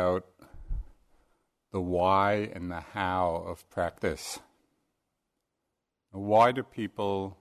[0.00, 0.24] about
[1.72, 4.38] the why and the how of practice.
[6.10, 7.36] Why do people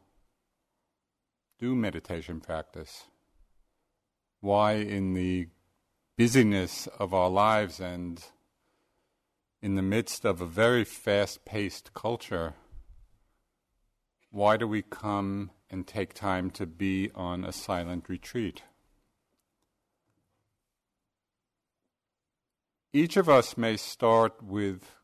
[1.57, 3.05] do meditation practice?
[4.41, 5.47] Why, in the
[6.17, 8.21] busyness of our lives and
[9.61, 12.55] in the midst of a very fast paced culture,
[14.31, 18.63] why do we come and take time to be on a silent retreat?
[22.91, 24.95] Each of us may start with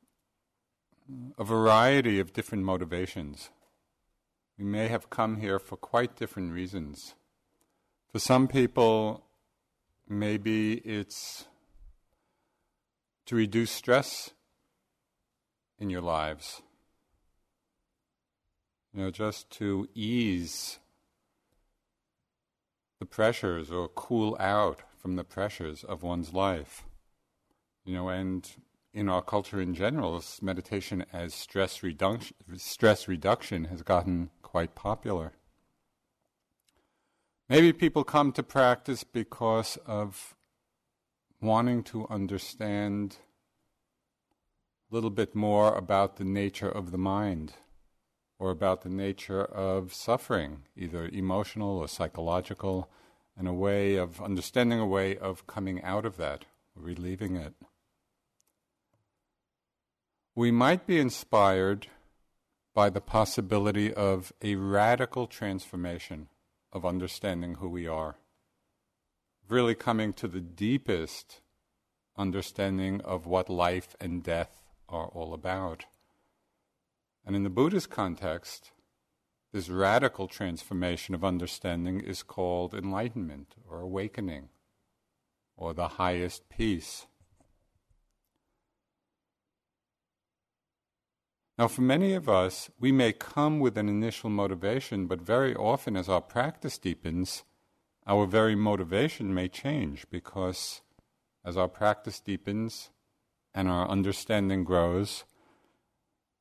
[1.38, 3.52] a variety of different motivations.
[4.58, 7.14] We may have come here for quite different reasons.
[8.12, 9.24] For some people,
[10.10, 11.46] maybe it's
[13.28, 14.32] to reduce stress
[15.78, 16.64] in your lives.
[18.96, 20.80] You know, just to ease
[23.00, 26.84] the pressures or cool out from the pressures of one's life.
[27.86, 28.50] You know, and
[28.96, 35.34] in our culture in general, meditation as stress reduction, stress reduction has gotten quite popular.
[37.48, 40.36] Maybe people come to practice because of
[41.40, 43.18] wanting to understand
[44.90, 47.54] a little bit more about the nature of the mind
[48.40, 52.90] or about the nature of suffering, either emotional or psychological,
[53.38, 57.54] and a way of understanding a way of coming out of that, relieving it
[60.36, 61.88] we might be inspired
[62.74, 66.28] by the possibility of a radical transformation
[66.74, 68.18] of understanding who we are.
[69.48, 71.40] Really coming to the deepest
[72.18, 75.86] understanding of what life and death are all about.
[77.26, 78.72] And in the Buddhist context,
[79.54, 84.50] this radical transformation of understanding is called enlightenment or awakening
[85.56, 87.08] or the highest peace.
[91.58, 95.96] Now, for many of us, we may come with an initial motivation, but very often
[95.96, 97.44] as our practice deepens,
[98.06, 100.82] our very motivation may change because
[101.46, 102.90] as our practice deepens
[103.54, 105.24] and our understanding grows,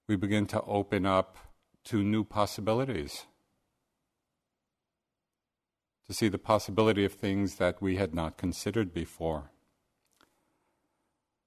[0.09, 1.39] we begin to open up
[1.85, 3.27] to new possibilities.
[6.07, 9.53] To see the possibility of things that we had not considered before.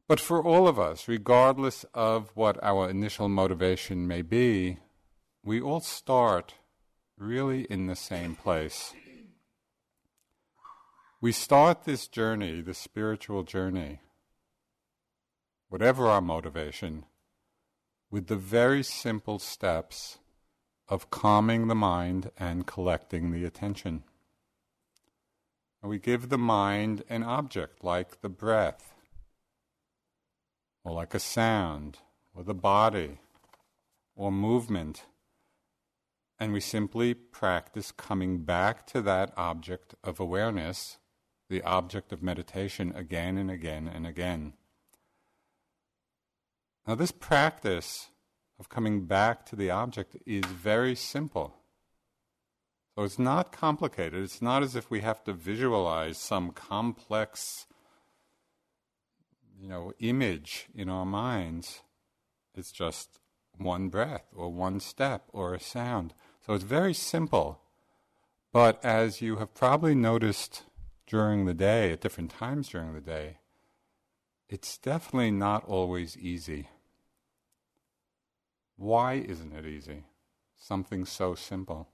[0.07, 4.77] But for all of us, regardless of what our initial motivation may be,
[5.43, 6.55] we all start
[7.17, 8.93] really in the same place.
[11.19, 13.99] We start this journey, the spiritual journey,
[15.67, 17.05] whatever our motivation,
[18.09, 20.19] with the very simple steps
[20.87, 24.03] of calming the mind and collecting the attention.
[25.81, 28.93] And we give the mind an object like the breath
[30.87, 31.97] or like a sound,
[32.33, 33.19] or the body,
[34.15, 35.03] or movement.
[36.39, 40.97] And we simply practice coming back to that object of awareness,
[41.49, 44.53] the object of meditation, again and again and again.
[46.87, 48.07] Now, this practice
[48.57, 51.53] of coming back to the object is very simple.
[52.95, 54.23] So it's not complicated.
[54.23, 57.66] It's not as if we have to visualize some complex
[59.59, 61.81] you know, image in our minds.
[62.55, 63.19] It's just
[63.57, 66.13] one breath or one step or a sound.
[66.45, 67.59] So it's very simple.
[68.51, 70.63] But as you have probably noticed
[71.05, 73.37] during the day, at different times during the day,
[74.49, 76.69] it's definitely not always easy.
[78.77, 80.03] Why isn't it easy?
[80.57, 81.89] Something so simple.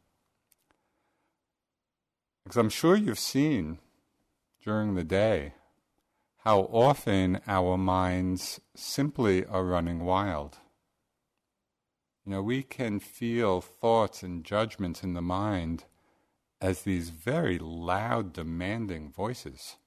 [2.43, 3.79] Because I'm sure you've seen
[4.63, 5.53] during the day
[6.43, 10.57] how often our minds simply are running wild.
[12.25, 15.85] You know, we can feel thoughts and judgments in the mind
[16.59, 19.77] as these very loud, demanding voices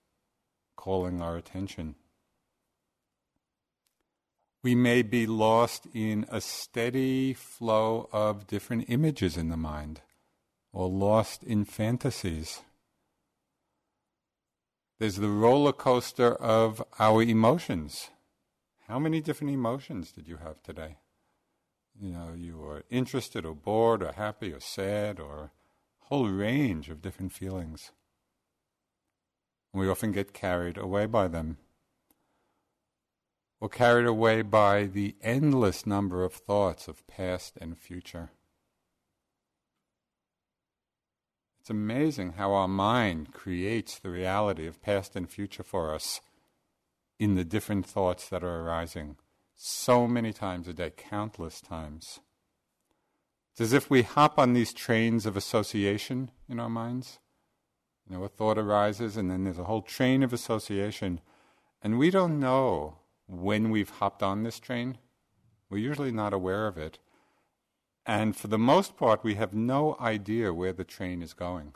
[0.76, 1.94] calling our attention.
[4.62, 10.00] We may be lost in a steady flow of different images in the mind,
[10.72, 12.62] or lost in fantasies.
[14.98, 18.08] There's the roller coaster of our emotions.
[18.88, 20.96] How many different emotions did you have today?
[22.00, 25.50] You know, you were interested or bored or happy or sad or
[26.02, 27.92] a whole range of different feelings.
[29.74, 31.58] We often get carried away by them.
[33.60, 38.30] Or carried away by the endless number of thoughts of past and future.
[41.66, 46.20] It's amazing how our mind creates the reality of past and future for us.
[47.18, 49.16] in the different thoughts that are arising
[49.56, 52.20] so many times a day, countless times.
[53.50, 57.18] It's as if we hop on these trains of association in our minds.
[58.08, 61.20] You know, a thought arises, and then there's a whole train of association,
[61.82, 64.98] and we don't know when we've hopped on this train.
[65.68, 67.00] We're usually not aware of it.
[68.06, 71.74] And for the most part, we have no idea where the train is going.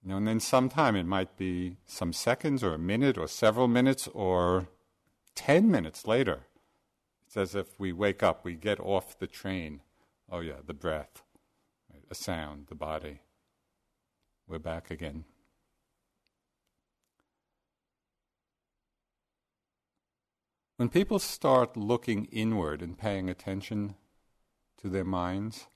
[0.00, 3.66] You know, and then sometime it might be some seconds or a minute or several
[3.66, 4.68] minutes or
[5.34, 6.46] 10 minutes later.
[7.26, 9.80] It's as if we wake up, we get off the train.
[10.30, 11.22] Oh, yeah, the breath,
[11.92, 12.04] right?
[12.08, 13.20] a sound, the body.
[14.46, 15.24] We're back again.
[20.76, 23.96] When people start looking inward and paying attention
[24.80, 25.66] to their minds,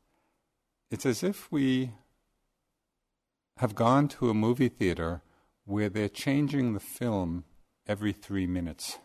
[0.91, 1.93] it's as if we
[3.59, 5.23] have gone to a movie theater
[5.65, 7.45] where they're changing the film
[7.87, 8.99] every three minutes.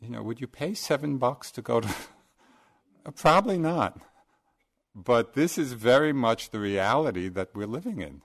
[0.00, 1.88] You know, would you pay seven bucks to go to?
[3.16, 4.00] Probably not.
[4.94, 8.22] But this is very much the reality that we're living in.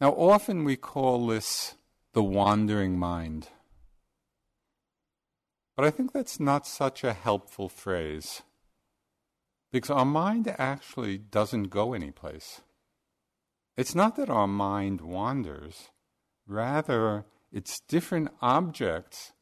[0.00, 1.74] Now, often we call this
[2.12, 3.48] the wandering mind.
[5.76, 8.42] But I think that's not such a helpful phrase.
[9.70, 12.62] Because our mind actually doesn't go anyplace.
[13.76, 15.90] It's not that our mind wanders,
[16.46, 19.32] rather, it's different objects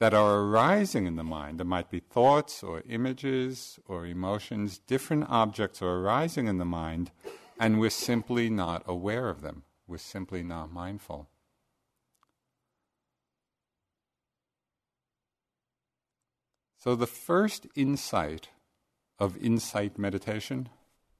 [0.00, 1.60] that are arising in the mind.
[1.60, 7.12] There might be thoughts or images or emotions, different objects are arising in the mind,
[7.60, 9.62] and we're simply not aware of them.
[9.86, 11.28] We're simply not mindful.
[16.82, 18.48] So, the first insight
[19.18, 20.70] of insight meditation,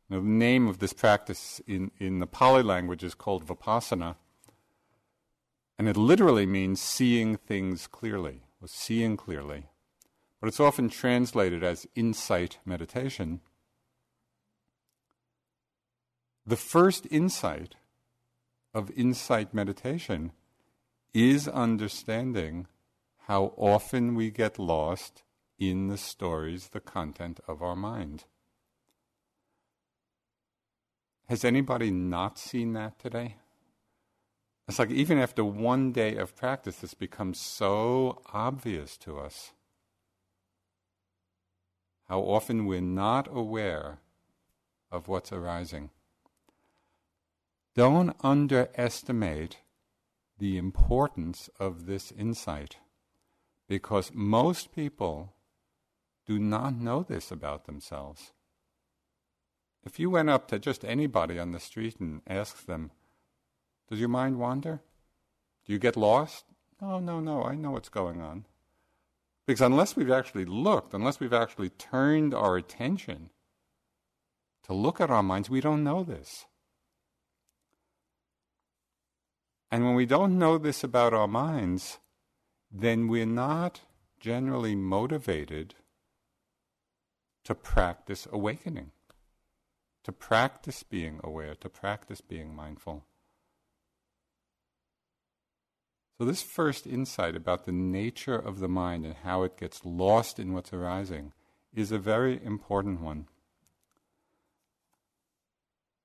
[0.09, 4.17] the name of this practice in, in the Pali language is called vipassana,
[5.79, 9.67] and it literally means seeing things clearly, or seeing clearly.
[10.41, 13.43] But it's often translated as insight meditation.
[16.47, 17.75] The first insight
[18.73, 20.33] of insight meditation
[21.13, 22.67] is understanding
[23.27, 25.23] how often we get lost
[25.61, 28.25] in the stories, the content of our mind.
[31.29, 33.37] Has anybody not seen that today?
[34.67, 39.53] It's like even after one day of practice, this becomes so obvious to us.
[42.09, 43.99] How often we're not aware
[44.91, 45.91] of what's arising.
[47.75, 49.59] Don't underestimate
[50.39, 52.77] the importance of this insight
[53.69, 55.35] because most people
[56.31, 58.31] do not know this about themselves.
[59.85, 62.93] If you went up to just anybody on the street and asked them,
[63.89, 64.81] Does your mind wander?
[65.67, 66.45] Do you get lost?
[66.81, 68.47] No, no, no, I know what's going on.
[69.45, 73.31] Because unless we've actually looked, unless we've actually turned our attention
[74.63, 76.47] to look at our minds, we don't know this.
[79.69, 81.99] And when we don't know this about our minds,
[82.71, 83.81] then we're not
[84.21, 85.75] generally motivated
[87.45, 88.91] to practice awakening,
[90.05, 93.05] to practice being aware, to practice being mindful.
[96.19, 100.39] So, this first insight about the nature of the mind and how it gets lost
[100.39, 101.33] in what's arising
[101.73, 103.27] is a very important one.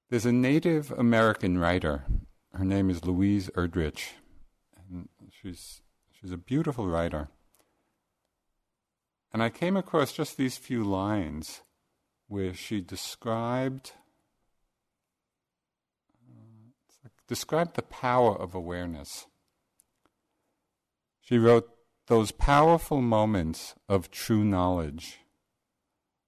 [0.09, 2.05] There's a Native American writer.
[2.53, 4.11] Her name is Louise Erdrich.
[4.77, 7.27] And she's, she's a beautiful writer.
[9.35, 11.61] And I came across just these few lines
[12.29, 13.91] where she described
[16.25, 16.71] uh,
[17.03, 19.27] like described the power of awareness.
[21.19, 21.69] She wrote
[22.07, 25.19] those powerful moments of true knowledge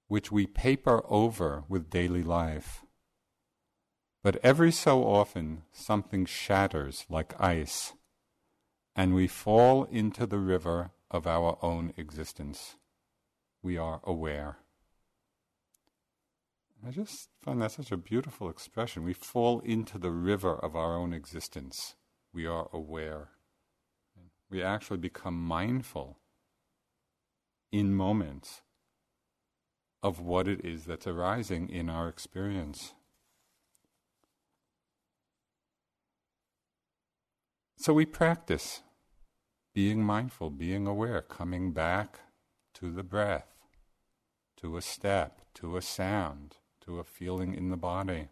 [0.08, 2.84] which we paper over with daily life.
[4.22, 7.94] But every so often something shatters like ice,
[8.94, 12.76] and we fall into the river of our own existence
[13.62, 14.58] we are aware.
[16.86, 19.02] I just find that such a beautiful expression.
[19.02, 21.96] We fall into the river of our own existence.
[22.32, 23.30] We are aware.
[24.50, 26.18] We actually become mindful
[27.72, 28.62] in moments
[30.02, 32.94] of what it is that's arising in our experience.
[37.76, 38.82] So we practice
[39.74, 42.20] being mindful, being aware, coming back
[42.78, 43.66] to the breath,
[44.56, 48.28] to a step, to a sound, to a feeling in the body.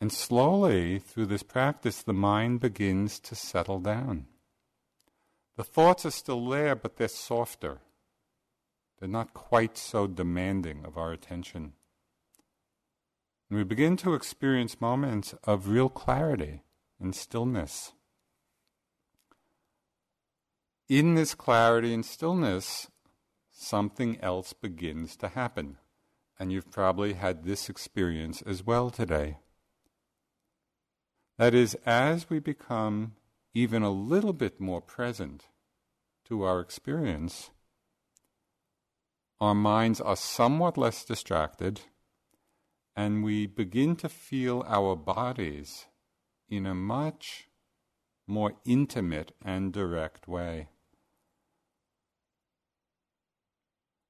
[0.00, 4.26] And slowly, through this practice, the mind begins to settle down.
[5.56, 7.78] The thoughts are still there, but they're softer.
[8.98, 11.72] They're not quite so demanding of our attention.
[13.48, 16.62] And we begin to experience moments of real clarity
[17.00, 17.92] and stillness.
[20.88, 22.88] In this clarity and stillness,
[23.50, 25.76] something else begins to happen.
[26.38, 29.36] And you've probably had this experience as well today.
[31.36, 33.16] That is, as we become
[33.52, 35.44] even a little bit more present
[36.24, 37.50] to our experience,
[39.40, 41.82] our minds are somewhat less distracted,
[42.96, 45.86] and we begin to feel our bodies
[46.48, 47.48] in a much
[48.26, 50.68] more intimate and direct way.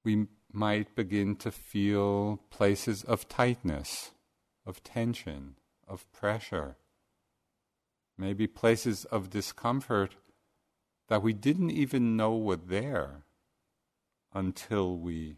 [0.08, 4.12] We might begin to feel places of tightness,
[4.64, 6.76] of tension, of pressure
[8.18, 10.16] maybe places of discomfort
[11.08, 13.22] that we didn't even know were there
[14.34, 15.36] until we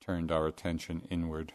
[0.00, 1.54] turned our attention inward.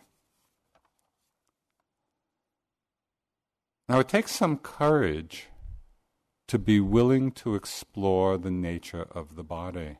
[3.88, 5.48] Now, it takes some courage
[6.48, 9.98] to be willing to explore the nature of the body.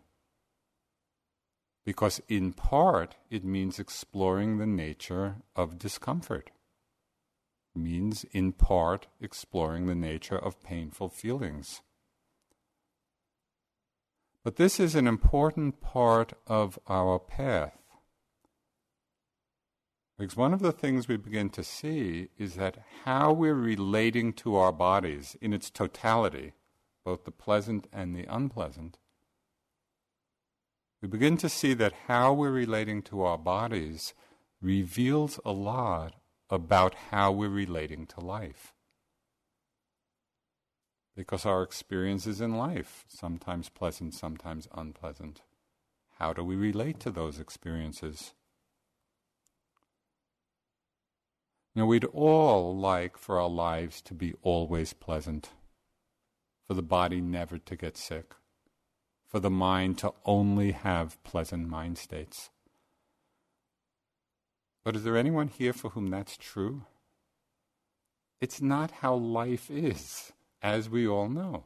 [1.86, 6.52] Because, in part, it means exploring the nature of discomfort
[7.76, 11.82] means in part exploring the nature of painful feelings.
[14.44, 17.78] But this is an important part of our path.
[20.18, 24.56] Because one of the things we begin to see is that how we're relating to
[24.56, 26.54] our bodies in its totality,
[27.04, 28.98] both the pleasant and the unpleasant,
[31.02, 34.14] we begin to see that how we're relating to our bodies
[34.62, 36.16] reveals a lot
[36.50, 38.74] about how we're relating to life.
[41.16, 45.42] Because our experiences in life, sometimes pleasant, sometimes unpleasant,
[46.20, 48.34] how do we relate to those experiences?
[51.74, 55.50] Now, we'd all like for our lives to be always pleasant,
[56.66, 58.34] for the body never to get sick,
[59.36, 62.52] for the mind to only have pleasant mind states.
[64.86, 66.86] But is there anyone here for whom that's true?
[68.40, 71.66] It's not how life is, as we all know.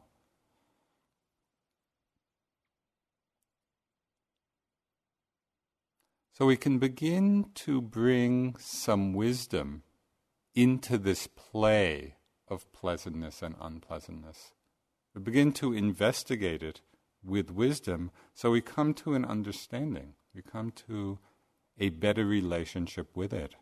[6.32, 9.84] So we can begin to bring some wisdom
[10.56, 12.16] into this play
[12.48, 14.54] of pleasantness and unpleasantness.
[15.14, 16.80] We begin to investigate it
[17.24, 20.14] with wisdom, so we come to an understanding.
[20.34, 21.18] We come to
[21.78, 23.54] a better relationship with it.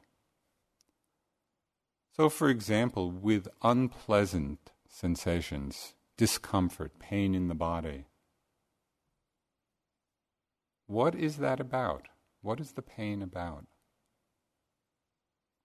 [2.17, 8.07] So, for example, with unpleasant sensations, discomfort, pain in the body,
[10.87, 12.09] what is that about?
[12.43, 13.67] What is the pain about?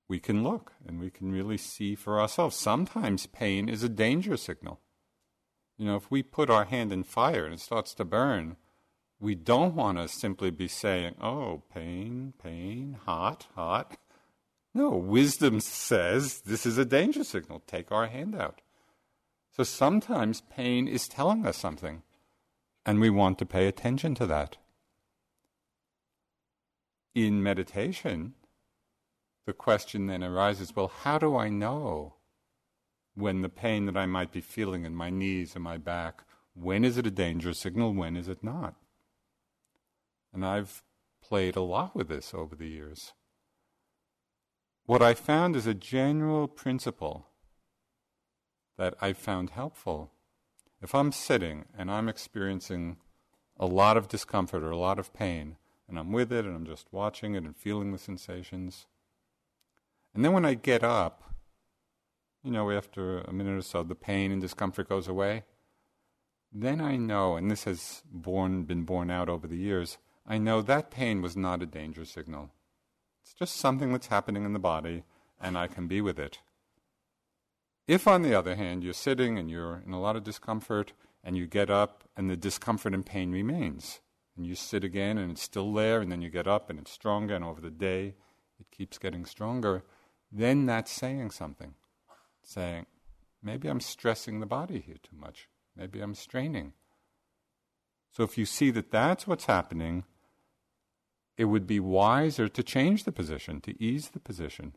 [0.07, 2.55] We can look and we can really see for ourselves.
[2.55, 4.79] Sometimes pain is a danger signal.
[5.77, 8.57] You know, if we put our hand in fire and it starts to burn,
[9.19, 13.97] we don't want to simply be saying, oh, pain, pain, hot, hot.
[14.73, 17.63] No, wisdom says this is a danger signal.
[17.65, 18.61] Take our hand out.
[19.55, 22.01] So sometimes pain is telling us something,
[22.85, 24.57] and we want to pay attention to that.
[27.13, 28.33] In meditation,
[29.45, 32.15] the question then arises well, how do I know
[33.15, 36.23] when the pain that I might be feeling in my knees and my back,
[36.55, 38.75] when is it a danger signal, when is it not?
[40.33, 40.83] And I've
[41.21, 43.13] played a lot with this over the years.
[44.85, 47.27] What I found is a general principle
[48.77, 50.11] that I found helpful.
[50.81, 52.97] If I'm sitting and I'm experiencing
[53.57, 56.65] a lot of discomfort or a lot of pain, and I'm with it and I'm
[56.65, 58.87] just watching it and feeling the sensations,
[60.13, 61.32] and then when I get up,
[62.43, 65.43] you know, after a minute or so, the pain and discomfort goes away.
[66.51, 69.97] Then I know, and this has born, been borne out over the years,
[70.27, 72.51] I know that pain was not a danger signal.
[73.23, 75.03] It's just something that's happening in the body,
[75.41, 76.39] and I can be with it.
[77.87, 81.37] If, on the other hand, you're sitting and you're in a lot of discomfort, and
[81.37, 84.01] you get up and the discomfort and pain remains,
[84.35, 86.91] and you sit again and it's still there, and then you get up and it's
[86.91, 88.15] stronger, and over the day
[88.59, 89.83] it keeps getting stronger,
[90.31, 91.75] then that's saying something.
[92.43, 92.85] Saying,
[93.41, 95.47] maybe I'm stressing the body here too much.
[95.75, 96.73] Maybe I'm straining.
[98.11, 100.03] So if you see that that's what's happening,
[101.35, 104.75] it would be wiser to change the position, to ease the position.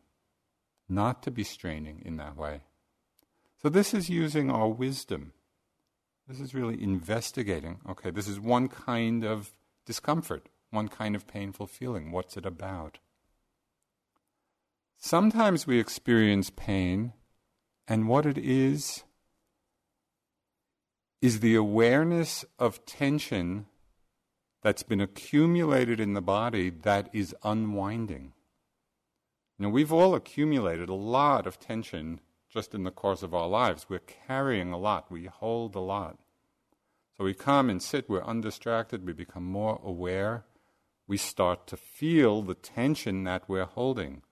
[0.89, 2.61] not to be straining in that way.
[3.61, 5.33] So, this is using our wisdom.
[6.29, 7.79] This is really investigating.
[7.89, 9.53] Okay, this is one kind of
[9.85, 12.13] discomfort, one kind of painful feeling.
[12.13, 12.99] What's it about?
[14.99, 17.13] Sometimes we experience pain,
[17.89, 19.05] and what it is
[21.23, 23.67] is the awareness of tension
[24.63, 28.33] that's been accumulated in the body that is unwinding.
[29.59, 33.87] Now, we've all accumulated a lot of tension just in the course of our lives.
[33.89, 36.19] We're carrying a lot, we hold a lot.
[37.17, 40.45] So we come and sit, we're undistracted, we become more aware,
[41.07, 44.23] we start to feel the tension that we're holding.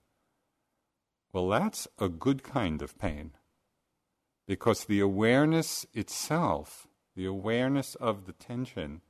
[1.33, 3.31] Well, that's a good kind of pain
[4.47, 9.01] because the awareness itself, the awareness of the tension,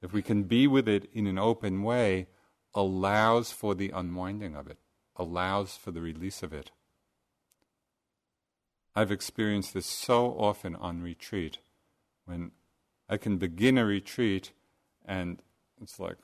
[0.00, 2.26] if we can be with it in an open way,
[2.74, 4.78] allows for the unwinding of it,
[5.16, 6.70] allows for the release of it.
[8.94, 11.58] I've experienced this so often on retreat
[12.26, 12.52] when
[13.08, 14.52] I can begin a retreat
[15.04, 15.42] and
[15.80, 16.18] it's like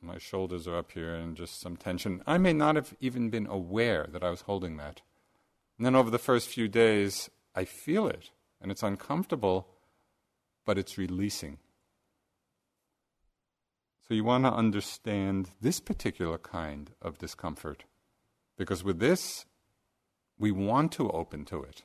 [0.00, 2.22] my shoulders are up here and just some tension.
[2.26, 5.02] I may not have even been aware that I was holding that.
[5.76, 8.30] And then over the first few days, I feel it
[8.60, 9.68] and it's uncomfortable,
[10.64, 11.58] but it's releasing.
[14.06, 17.84] So you want to understand this particular kind of discomfort
[18.56, 19.46] because with this,
[20.38, 21.82] we want to open to it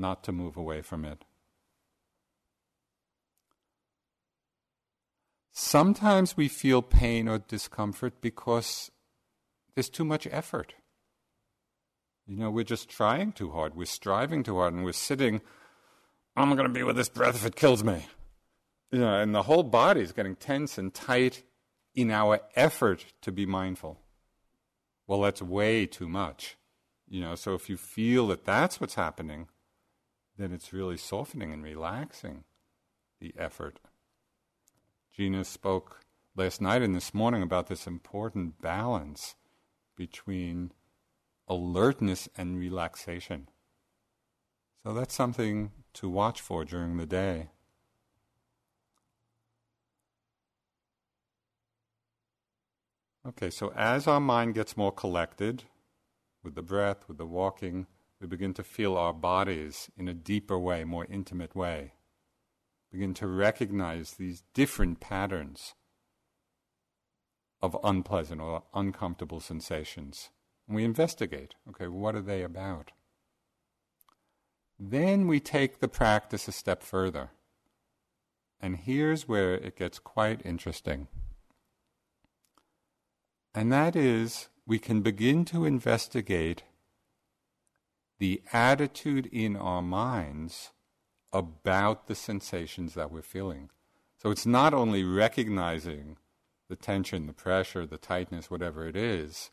[0.00, 1.24] not to move away from it.
[5.52, 8.90] Sometimes we feel pain or discomfort because
[9.74, 10.74] there's too much effort.
[12.30, 15.40] You know, we're just trying too hard, we're striving too hard, and we're sitting,
[16.36, 18.06] I'm going to be with this breath if it kills me.
[18.92, 21.42] You know, and the whole body is getting tense and tight
[21.92, 23.98] in our effort to be mindful.
[25.08, 26.56] Well, that's way too much.
[27.08, 29.48] You know, so if you feel that that's what's happening,
[30.38, 32.44] then it's really softening and relaxing
[33.20, 33.80] the effort.
[35.12, 36.02] Gina spoke
[36.36, 39.34] last night and this morning about this important balance
[39.96, 40.70] between
[41.50, 43.48] alertness and relaxation.
[44.84, 47.48] So that's something to watch for during the day.
[53.28, 55.64] Okay, so as our mind gets more collected
[56.42, 57.86] with the breath, with the walking,
[58.18, 61.92] we begin to feel our bodies in a deeper way, more intimate way.
[62.90, 65.74] Begin to recognize these different patterns
[67.60, 70.30] of unpleasant or uncomfortable sensations.
[70.70, 72.92] And we investigate okay, what are they about?
[74.78, 77.30] Then we take the practice a step further.
[78.60, 81.08] And here's where it gets quite interesting.
[83.52, 86.62] And that is, we can begin to investigate
[88.20, 90.70] the attitude in our minds
[91.32, 93.70] about the sensations that we're feeling.
[94.22, 96.16] So it's not only recognizing
[96.68, 99.50] the tension, the pressure, the tightness, whatever it is,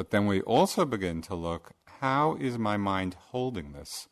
[0.00, 4.08] but then we also begin to look how is my mind holding this?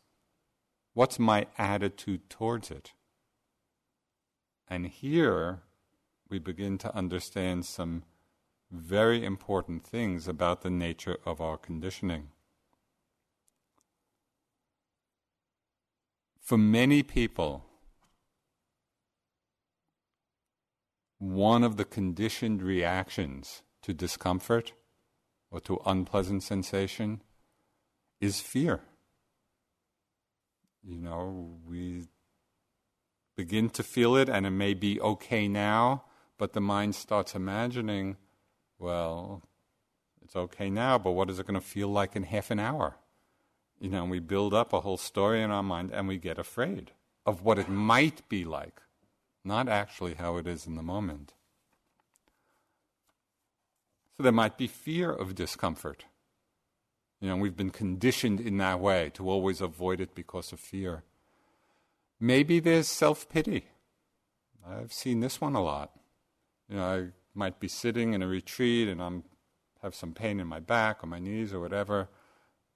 [0.93, 2.93] What's my attitude towards it?
[4.67, 5.63] And here
[6.29, 8.03] we begin to understand some
[8.69, 12.27] very important things about the nature of our conditioning.
[16.39, 17.65] For many people,
[21.17, 24.73] one of the conditioned reactions to discomfort
[25.51, 27.21] or to unpleasant sensation
[28.19, 28.81] is fear.
[30.83, 32.05] You know, we
[33.35, 36.03] begin to feel it and it may be okay now,
[36.37, 38.17] but the mind starts imagining,
[38.77, 39.43] well,
[40.23, 42.97] it's okay now, but what is it going to feel like in half an hour?
[43.79, 46.37] You know, and we build up a whole story in our mind and we get
[46.37, 46.91] afraid
[47.25, 48.81] of what it might be like,
[49.43, 51.33] not actually how it is in the moment.
[54.19, 56.03] So there might be fear of discomfort.
[57.21, 61.03] You know, we've been conditioned in that way to always avoid it because of fear.
[62.19, 63.67] Maybe there's self pity.
[64.67, 65.91] I've seen this one a lot.
[66.67, 69.23] You know, I might be sitting in a retreat and I'm
[69.81, 72.09] have some pain in my back or my knees or whatever,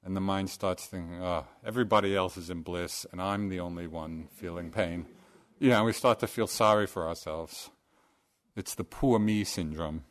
[0.01, 3.87] and the mind starts thinking, oh, everybody else is in bliss and I'm the only
[3.87, 5.07] one feeling pain.
[5.59, 7.69] You know, we start to feel sorry for ourselves.
[8.55, 10.05] It's the poor me syndrome.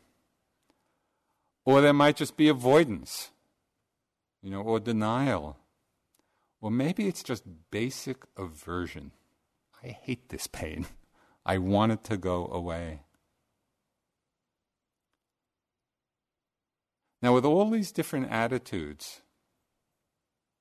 [1.65, 3.31] Or there might just be avoidance,
[4.41, 5.57] you know, or denial.
[6.61, 9.11] Or maybe it's just basic aversion.
[9.83, 10.87] I hate this pain.
[11.45, 13.01] I want it to go away.
[17.21, 19.21] Now, with all these different attitudes,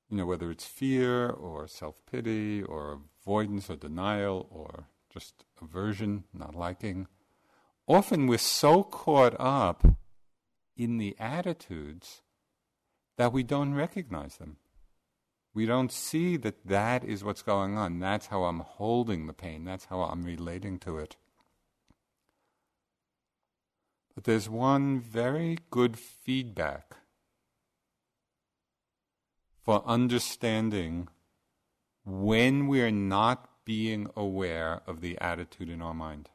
[0.08, 6.24] you know, whether it's fear or self pity or avoidance or denial or just aversion,
[6.32, 7.08] not liking,
[7.88, 9.84] often we're so caught up
[10.76, 12.22] in the attitudes
[13.16, 14.56] that we don't recognize them.
[15.54, 17.98] We don't see that that is what's going on.
[17.98, 19.64] That's how I'm holding the pain.
[19.64, 21.16] That's how I'm relating to it.
[24.14, 26.96] But there's one very good feedback
[29.62, 31.08] for understanding
[32.04, 36.28] when we're not being aware of the attitude in our mind.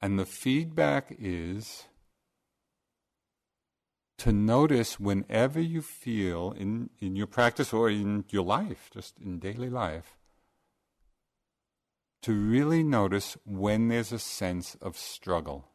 [0.00, 1.86] And the feedback is
[4.18, 9.38] to notice whenever you feel in, in your practice or in your life, just in
[9.38, 10.16] daily life,
[12.22, 15.68] to really notice when there's a sense of struggle.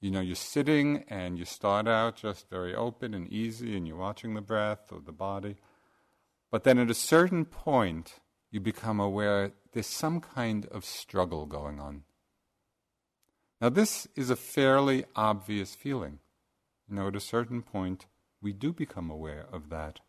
[0.00, 3.96] You know, you're sitting and you start out just very open and easy and you're
[3.96, 5.56] watching the breath or the body.
[6.50, 11.78] But then at a certain point, you become aware there's some kind of struggle going
[11.78, 12.04] on.
[13.60, 16.20] Now, this is a fairly obvious feeling.
[16.88, 18.06] Know, at a certain point,
[18.40, 20.00] we do become aware of that.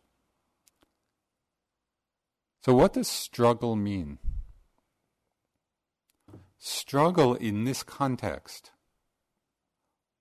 [2.64, 4.18] So, what does struggle mean?
[6.58, 8.70] Struggle in this context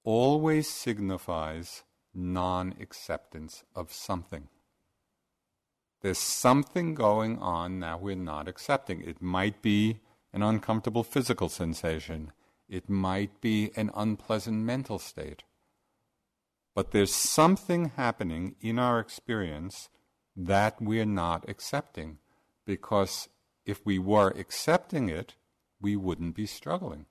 [0.03, 4.47] always signifies non acceptance of something.
[6.01, 9.01] There's something going on that we're not accepting.
[9.01, 9.99] It might be
[10.31, 12.31] an uncomfortable physical sensation,
[12.67, 15.43] it might be an unpleasant mental state.
[16.79, 19.89] But there's something happening in our experience
[20.33, 22.19] that we're not accepting
[22.65, 23.27] because
[23.65, 25.35] if we were accepting it,
[25.81, 27.05] we wouldn't be struggling.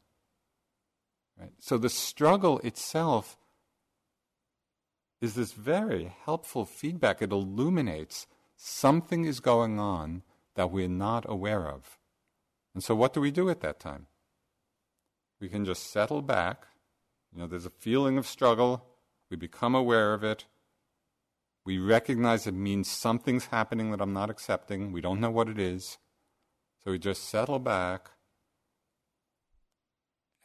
[1.38, 1.52] Right?
[1.58, 3.36] So the struggle itself
[5.20, 7.20] is this very helpful feedback.
[7.20, 8.26] It illuminates
[8.56, 10.22] something is going on
[10.54, 11.98] that we're not aware of.
[12.72, 14.06] And so, what do we do at that time?
[15.42, 16.68] We can just settle back.
[17.34, 18.87] You know, there's a feeling of struggle.
[19.30, 20.46] We become aware of it.
[21.64, 24.90] We recognize it means something's happening that I'm not accepting.
[24.90, 25.98] We don't know what it is.
[26.82, 28.10] So we just settle back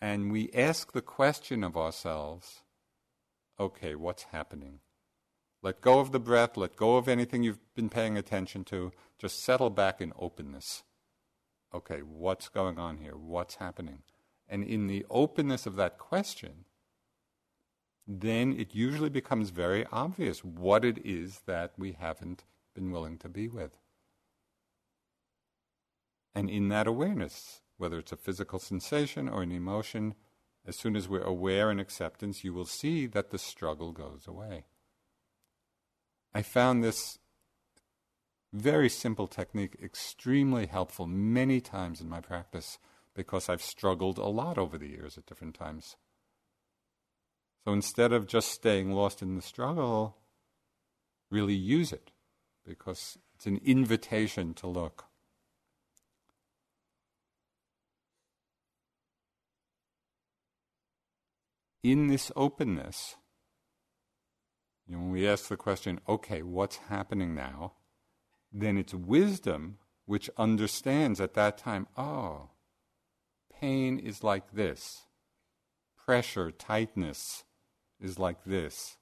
[0.01, 2.61] and we ask the question of ourselves
[3.57, 4.79] okay, what's happening?
[5.61, 8.91] Let go of the breath, let go of anything you've been paying attention to.
[9.17, 10.83] Just settle back in openness.
[11.73, 13.15] Okay, what's going on here?
[13.15, 13.99] What's happening?
[14.49, 16.65] And in the openness of that question,
[18.07, 23.29] then it usually becomes very obvious what it is that we haven't been willing to
[23.29, 23.77] be with.
[26.35, 30.15] And in that awareness, whether it's a physical sensation or an emotion,
[30.65, 34.65] as soon as we're aware and acceptance, you will see that the struggle goes away.
[36.33, 37.19] I found this
[38.51, 42.79] very simple technique extremely helpful many times in my practice
[43.15, 45.95] because I've struggled a lot over the years at different times.
[47.65, 50.17] So instead of just staying lost in the struggle,
[51.31, 52.11] really use it
[52.65, 55.05] because it's an invitation to look.
[61.83, 63.15] In this openness,
[64.87, 67.73] you know, when we ask the question, okay, what's happening now?
[68.51, 72.49] Then it's wisdom which understands at that time, oh,
[73.51, 75.03] pain is like this,
[75.97, 77.43] pressure, tightness,
[78.03, 78.97] is like this.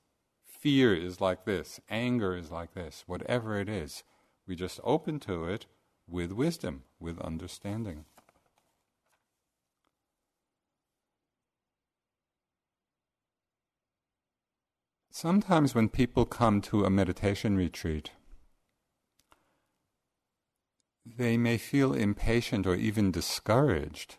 [0.45, 1.81] Fear is like this.
[1.89, 3.03] Anger is like this.
[3.07, 4.03] Whatever it is,
[4.47, 5.65] we just open to it
[6.07, 8.05] with wisdom, with understanding.
[15.09, 18.11] Sometimes when people come to a meditation retreat,
[21.05, 24.17] they may feel impatient or even discouraged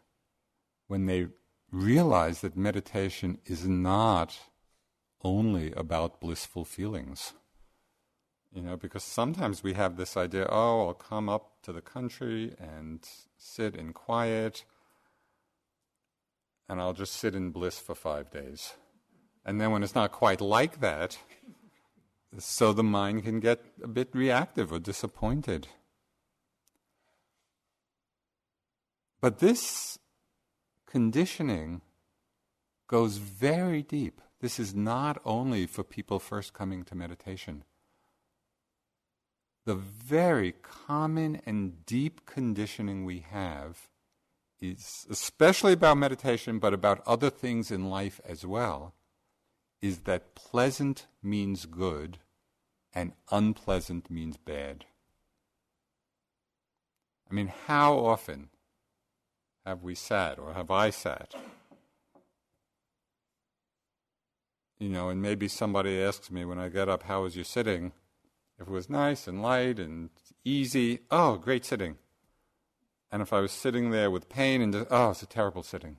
[0.88, 1.28] when they
[1.70, 4.38] realize that meditation is not
[5.24, 7.34] only about blissful feelings.
[8.54, 12.54] You know, because sometimes we have this idea, oh, I'll come up to the country
[12.58, 13.00] and
[13.38, 14.64] sit in quiet,
[16.68, 18.74] and I'll just sit in bliss for five days.
[19.44, 21.18] And then when it's not quite like that,
[22.38, 25.68] so the mind can get a bit reactive or disappointed.
[29.20, 29.98] But this
[30.86, 31.80] conditioning
[32.86, 34.20] goes very deep.
[34.42, 37.62] This is not only for people first coming to meditation.
[39.64, 43.88] The very common and deep conditioning we have
[44.60, 48.94] is, especially about meditation, but about other things in life as well,
[49.80, 52.18] is that pleasant means good
[52.92, 54.86] and unpleasant means bad.
[57.30, 58.48] I mean, how often
[59.64, 61.32] have we sat or have I sat?
[64.82, 67.92] You know, and maybe somebody asks me when I get up, How was your sitting?
[68.58, 70.10] If it was nice and light and
[70.44, 71.98] easy, oh, great sitting.
[73.12, 75.98] And if I was sitting there with pain and, just, oh, it's a terrible sitting.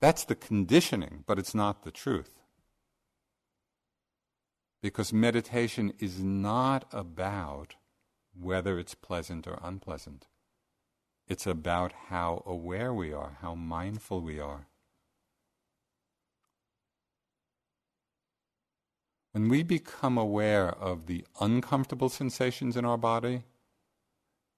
[0.00, 2.40] That's the conditioning, but it's not the truth.
[4.82, 7.76] Because meditation is not about
[8.36, 10.26] whether it's pleasant or unpleasant.
[11.28, 14.66] It's about how aware we are, how mindful we are.
[19.34, 23.42] When we become aware of the uncomfortable sensations in our body,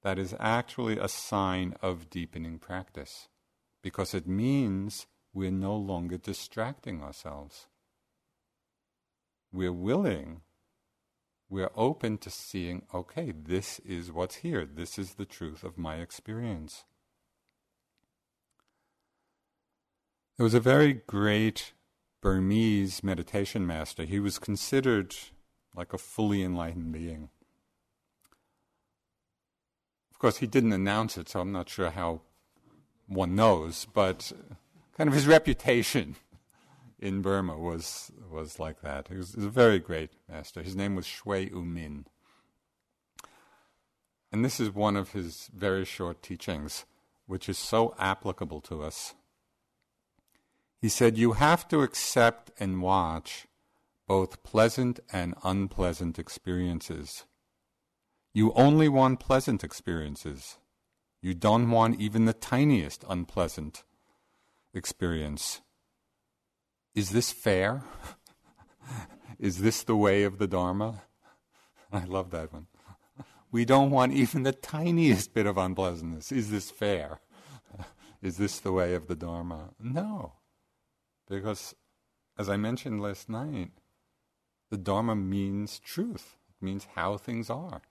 [0.02, 3.28] that is actually a sign of deepening practice
[3.82, 7.68] because it means we're no longer distracting ourselves.
[9.50, 10.42] We're willing
[11.48, 14.66] we're open to seeing, okay, this is what's here.
[14.66, 16.84] This is the truth of my experience.
[20.36, 21.72] There was a very great
[22.26, 24.02] Burmese meditation master.
[24.02, 25.14] He was considered
[25.76, 27.28] like a fully enlightened being.
[30.10, 32.22] Of course, he didn't announce it, so I'm not sure how
[33.06, 34.32] one knows, but
[34.98, 36.16] kind of his reputation
[36.98, 39.06] in Burma was was like that.
[39.06, 40.64] He was, he was a very great master.
[40.64, 42.06] His name was Shwe U Min.
[44.32, 46.86] And this is one of his very short teachings,
[47.26, 49.14] which is so applicable to us.
[50.80, 53.46] He said, You have to accept and watch
[54.06, 57.24] both pleasant and unpleasant experiences.
[58.32, 60.58] You only want pleasant experiences.
[61.22, 63.82] You don't want even the tiniest unpleasant
[64.74, 65.60] experience.
[66.94, 67.82] Is this fair?
[69.38, 71.02] Is this the way of the Dharma?
[71.92, 72.66] I love that one.
[73.50, 76.30] We don't want even the tiniest bit of unpleasantness.
[76.30, 77.20] Is this fair?
[78.22, 79.70] Is this the way of the Dharma?
[79.80, 80.34] No.
[81.28, 81.74] Because,
[82.38, 83.72] as I mentioned last night,
[84.70, 87.82] the Dharma means truth, it means how things are.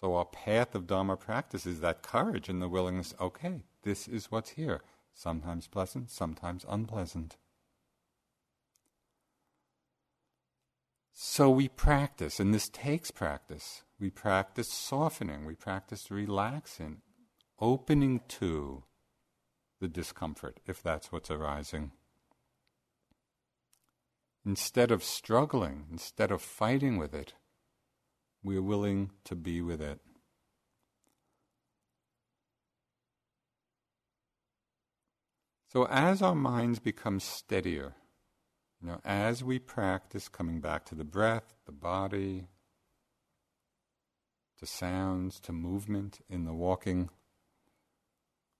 [0.00, 4.30] So, our path of Dharma practice is that courage and the willingness okay, this is
[4.30, 4.82] what's here
[5.14, 7.36] sometimes pleasant, sometimes unpleasant.
[11.12, 13.84] So we practice, and this takes practice.
[14.00, 17.02] We practice softening, we practice relaxing,
[17.60, 18.82] opening to
[19.84, 21.92] the discomfort, if that's what's arising.
[24.46, 27.34] Instead of struggling, instead of fighting with it,
[28.42, 30.00] we're willing to be with it.
[35.70, 37.92] So as our minds become steadier,
[38.80, 42.46] you know, as we practice coming back to the breath, the body,
[44.60, 47.10] to sounds, to movement in the walking,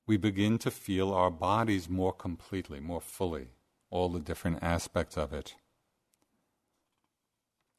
[0.06, 3.48] we begin to feel our bodies more completely, more fully,
[3.90, 5.54] all the different aspects of it.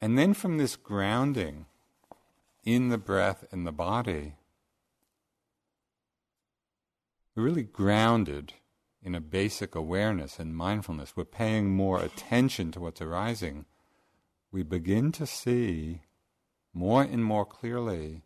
[0.00, 1.66] And then from this grounding
[2.64, 4.34] in the breath and the body,
[7.34, 8.54] we're really grounded
[9.02, 13.66] in a basic awareness and mindfulness, we're paying more attention to what's arising,
[14.50, 16.02] we begin to see
[16.74, 18.22] more and more clearly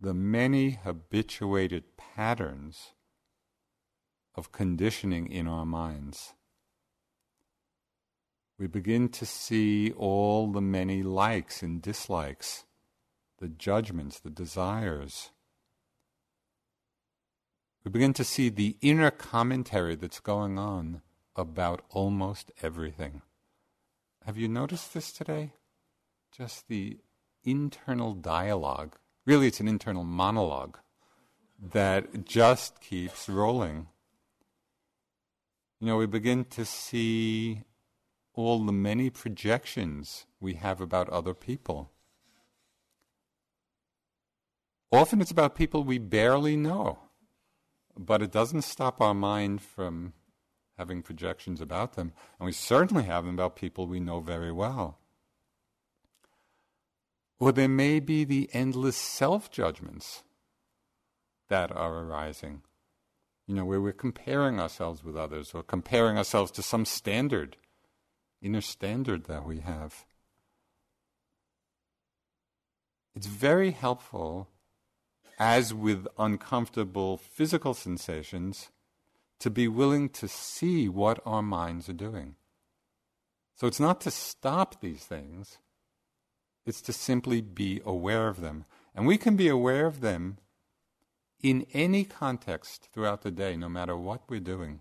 [0.00, 2.92] the many habituated patterns
[4.38, 6.34] of conditioning in our minds.
[8.58, 12.64] We begin to see all the many likes and dislikes,
[13.38, 15.30] the judgments, the desires
[17.88, 21.00] we begin to see the inner commentary that's going on
[21.34, 23.22] about almost everything.
[24.26, 25.52] Have you noticed this today?
[26.30, 26.98] Just the
[27.44, 28.96] internal dialogue.
[29.24, 30.76] Really, it's an internal monologue
[31.72, 33.86] that just keeps rolling.
[35.80, 37.62] You know, we begin to see
[38.34, 41.92] all the many projections we have about other people.
[44.90, 46.98] Often it's about people we barely know.
[47.96, 50.12] But it doesn't stop our mind from
[50.78, 54.98] having projections about them, and we certainly have them about people we know very well.
[57.40, 60.22] Or there may be the endless self judgments
[61.48, 62.62] that are arising.
[63.48, 67.56] You know, where we're comparing ourselves with others or comparing ourselves to some standard,
[68.40, 70.04] inner standard that we have.
[73.16, 74.48] It's very helpful
[75.38, 78.70] as with uncomfortable physical sensations,
[79.38, 82.34] to be willing to see what our minds are doing.
[83.54, 85.58] So it's not to stop these things,
[86.66, 88.64] it's to simply be aware of them.
[88.94, 90.38] And we can be aware of them
[91.42, 94.80] in any context throughout the day, no matter what we're doing.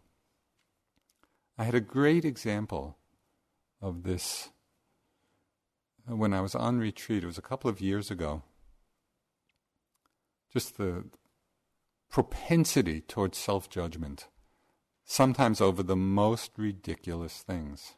[1.58, 2.98] I had a great example
[3.82, 4.50] of this
[6.06, 7.24] when I was on retreat.
[7.24, 8.44] It was a couple of years ago.
[10.52, 11.06] Just the
[12.10, 14.28] propensity towards self judgment,
[15.04, 17.94] sometimes over the most ridiculous things.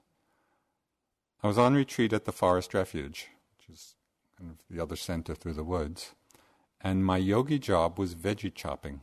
[1.41, 3.95] I was on retreat at the Forest Refuge, which is
[4.37, 6.13] kind of the other center through the woods,
[6.81, 9.01] and my yogi job was veggie chopping.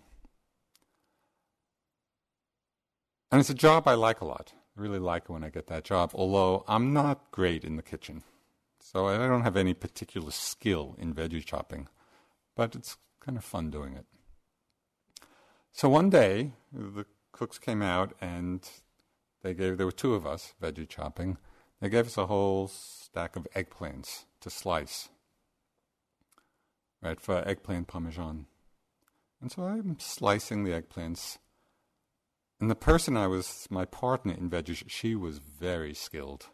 [3.30, 4.52] And it's a job I like a lot.
[4.76, 7.82] I really like it when I get that job, although I'm not great in the
[7.82, 8.22] kitchen.
[8.80, 11.88] So I don't have any particular skill in veggie chopping,
[12.54, 14.06] but it's kind of fun doing it.
[15.72, 18.66] So one day, the cooks came out and
[19.42, 21.36] they gave, there were two of us, veggie chopping.
[21.80, 25.08] They gave us a whole stack of eggplants to slice,
[27.06, 28.46] right, for eggplant parmesan.
[29.40, 31.38] And so I'm slicing the eggplants.
[32.60, 36.48] And the person I was, my partner in veggie, she was very skilled.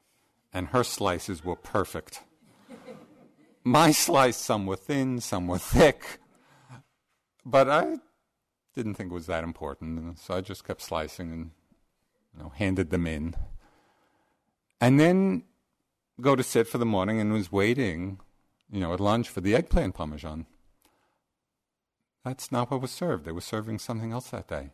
[0.52, 2.22] And her slices were perfect.
[3.64, 6.18] my slice, some were thin, some were thick.
[7.44, 7.96] But I
[8.74, 11.50] didn't think it was that important, so I just kept slicing and
[12.34, 13.34] you know, handed them in.
[14.80, 15.44] And then
[16.20, 18.18] go to sit for the morning and was waiting,
[18.72, 20.46] you know, at lunch for the eggplant parmesan.
[22.24, 23.26] That's not what was served.
[23.26, 24.70] They were serving something else that day.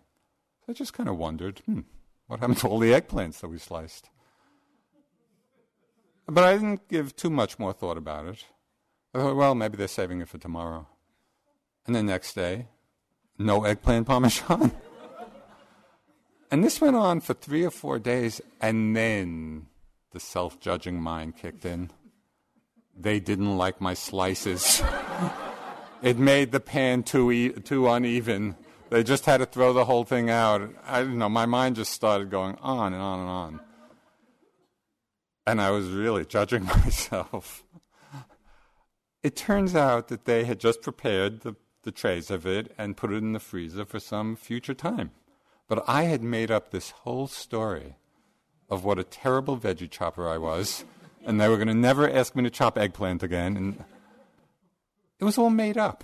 [0.60, 1.80] So I just kind of wondered, hmm,
[2.28, 4.08] what happened to all the eggplants that we sliced?
[6.26, 8.44] But I didn't give too much more thought about it.
[9.14, 10.86] I thought, well, maybe they're saving it for tomorrow.
[11.86, 12.66] And the next day,
[13.38, 14.72] no eggplant parmesan.
[16.50, 19.66] and this went on for three or four days, and then
[20.12, 21.90] the self judging mind kicked in.
[23.00, 24.82] They didn't like my slices.
[26.02, 28.56] it made the pan too, e- too uneven.
[28.90, 30.68] They just had to throw the whole thing out.
[30.86, 33.60] I don't know, my mind just started going on and on and on.
[35.46, 37.64] And I was really judging myself.
[39.22, 41.56] It turns out that they had just prepared the
[41.88, 45.10] the trays of it and put it in the freezer for some future time.
[45.68, 47.96] But I had made up this whole story
[48.68, 50.84] of what a terrible veggie chopper I was,
[51.28, 53.84] and they were going to never ask me to chop eggplant again, and
[55.20, 56.02] it was all made up.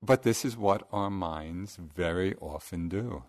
[0.00, 3.24] But this is what our minds very often do.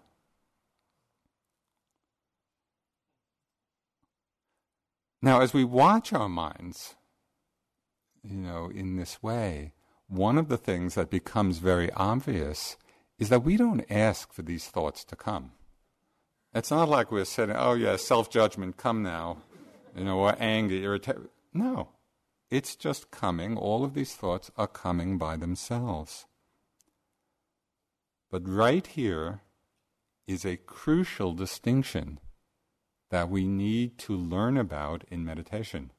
[5.21, 6.95] Now, as we watch our minds,
[8.23, 9.73] you know, in this way,
[10.07, 12.77] one of the things that becomes very obvious
[13.17, 15.51] is that we don't ask for these thoughts to come.
[16.53, 19.39] It's not like we're saying, oh, yeah, self judgment, come now,
[19.99, 21.27] you know, or anger, irritation.
[21.53, 21.89] No.
[22.49, 23.57] It's just coming.
[23.57, 26.25] All of these thoughts are coming by themselves.
[28.31, 29.41] But right here
[30.25, 32.19] is a crucial distinction
[33.11, 35.91] that we need to learn about in meditation.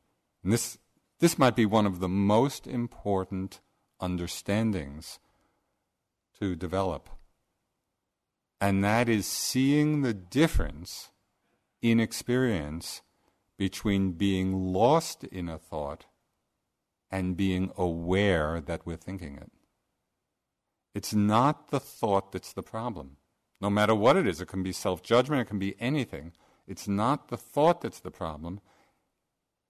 [0.42, 0.78] And this,
[1.18, 3.60] this might be one of the most important
[4.00, 5.18] understandings
[6.38, 7.10] to develop.
[8.60, 11.10] And that is seeing the difference
[11.82, 13.02] in experience
[13.60, 16.06] between being lost in a thought
[17.10, 19.52] and being aware that we're thinking it.
[20.94, 23.18] It's not the thought that's the problem.
[23.60, 26.32] No matter what it is, it can be self judgment, it can be anything.
[26.66, 28.60] It's not the thought that's the problem.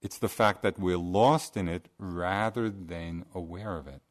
[0.01, 4.01] It's the fact that we're lost in it rather than aware of it.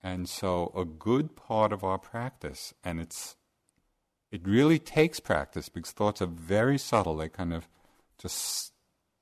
[0.00, 3.34] And so, a good part of our practice, and it's
[4.30, 7.16] it really takes practice because thoughts are very subtle.
[7.16, 7.66] They kind of
[8.20, 8.72] just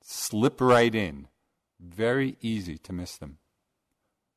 [0.01, 1.27] slip right in.
[1.79, 3.37] Very easy to miss them.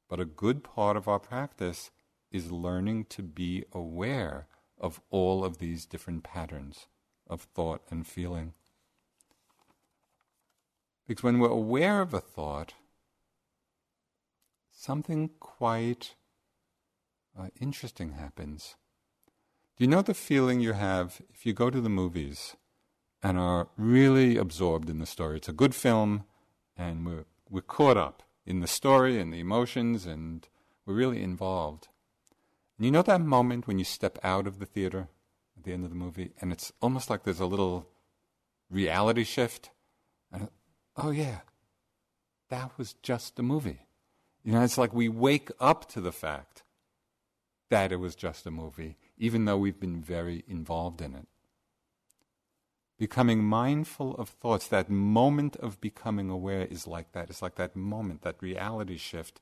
[0.09, 1.91] But a good part of our practice
[2.31, 4.47] is learning to be aware
[4.79, 6.87] of all of these different patterns
[7.27, 8.53] of thought and feeling.
[11.07, 12.75] Because when we're aware of a thought,
[14.71, 16.15] something quite
[17.39, 18.77] uh, interesting happens.
[19.77, 22.57] Do you know the feeling you have if you go to the movies
[23.23, 25.37] and are really absorbed in the story?
[25.37, 26.25] It's a good film,
[26.77, 30.49] and we're, we're caught up in the story and the emotions, and
[30.85, 31.89] we're really involved.
[32.77, 35.09] And you know that moment when you step out of the theater
[35.57, 37.89] at the end of the movie, and it's almost like there's a little
[38.71, 39.71] reality shift?
[40.33, 40.49] And,
[40.97, 41.41] oh, yeah,
[42.49, 43.87] that was just a movie.
[44.43, 46.65] You know, it's like we wake up to the fact
[47.71, 51.29] that it was just a movie, even though we've been very involved in it.
[53.03, 57.31] Becoming mindful of thoughts, that moment of becoming aware is like that.
[57.31, 59.41] It's like that moment, that reality shift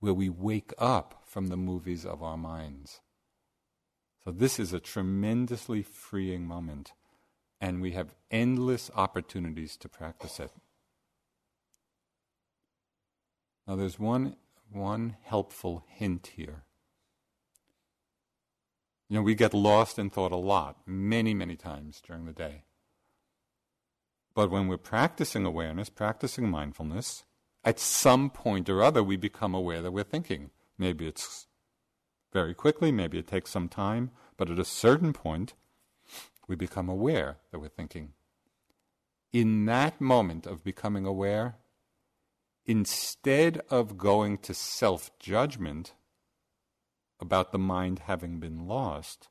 [0.00, 2.98] where we wake up from the movies of our minds.
[4.24, 6.90] So, this is a tremendously freeing moment,
[7.60, 10.50] and we have endless opportunities to practice it.
[13.64, 14.34] Now, there's one,
[14.72, 16.64] one helpful hint here.
[19.08, 22.64] You know, we get lost in thought a lot, many, many times during the day.
[24.34, 27.24] But when we're practicing awareness, practicing mindfulness,
[27.64, 30.50] at some point or other we become aware that we're thinking.
[30.76, 31.46] Maybe it's
[32.32, 35.54] very quickly, maybe it takes some time, but at a certain point
[36.46, 38.12] we become aware that we're thinking.
[39.32, 41.56] In that moment of becoming aware,
[42.64, 45.94] instead of going to self judgment,
[47.20, 49.28] about the mind having been lost,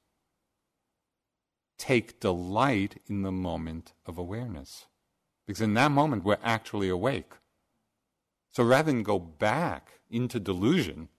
[1.77, 4.87] take delight in the moment of awareness.
[5.45, 7.33] Because in that moment, we're actually awake.
[8.49, 11.09] So rather than go back into delusion,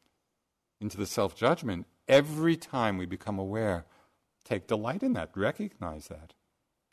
[0.80, 3.86] into the self judgment, every time we become aware,
[4.44, 6.34] take delight in that, recognize that.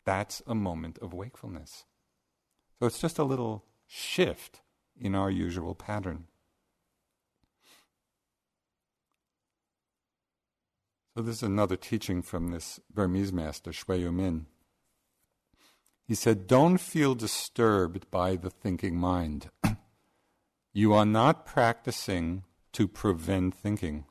[0.04, 1.84] That's a moment of wakefulness.
[2.78, 4.60] So it's just a little shift
[4.98, 6.26] in our usual pattern.
[11.16, 14.44] So this is another teaching from this Burmese master, Shwe Min.
[16.06, 19.48] He said, Don't feel disturbed by the thinking mind.
[20.74, 22.42] you are not practicing
[22.74, 24.04] to prevent thinking.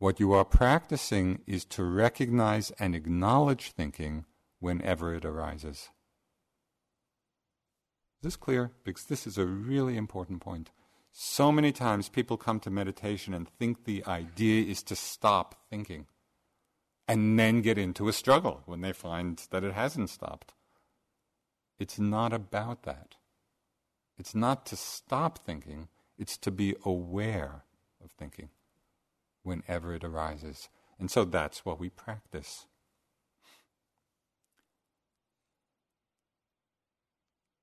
[0.00, 4.24] What you are practicing is to recognize and acknowledge thinking
[4.58, 5.90] whenever it arises.
[8.16, 8.72] Is this clear?
[8.82, 10.72] Because this is a really important point.
[11.20, 16.06] So many times people come to meditation and think the idea is to stop thinking
[17.08, 20.52] and then get into a struggle when they find that it hasn't stopped.
[21.76, 23.16] It's not about that.
[24.16, 27.64] It's not to stop thinking, it's to be aware
[28.00, 28.50] of thinking
[29.42, 30.68] whenever it arises.
[31.00, 32.66] And so that's what we practice.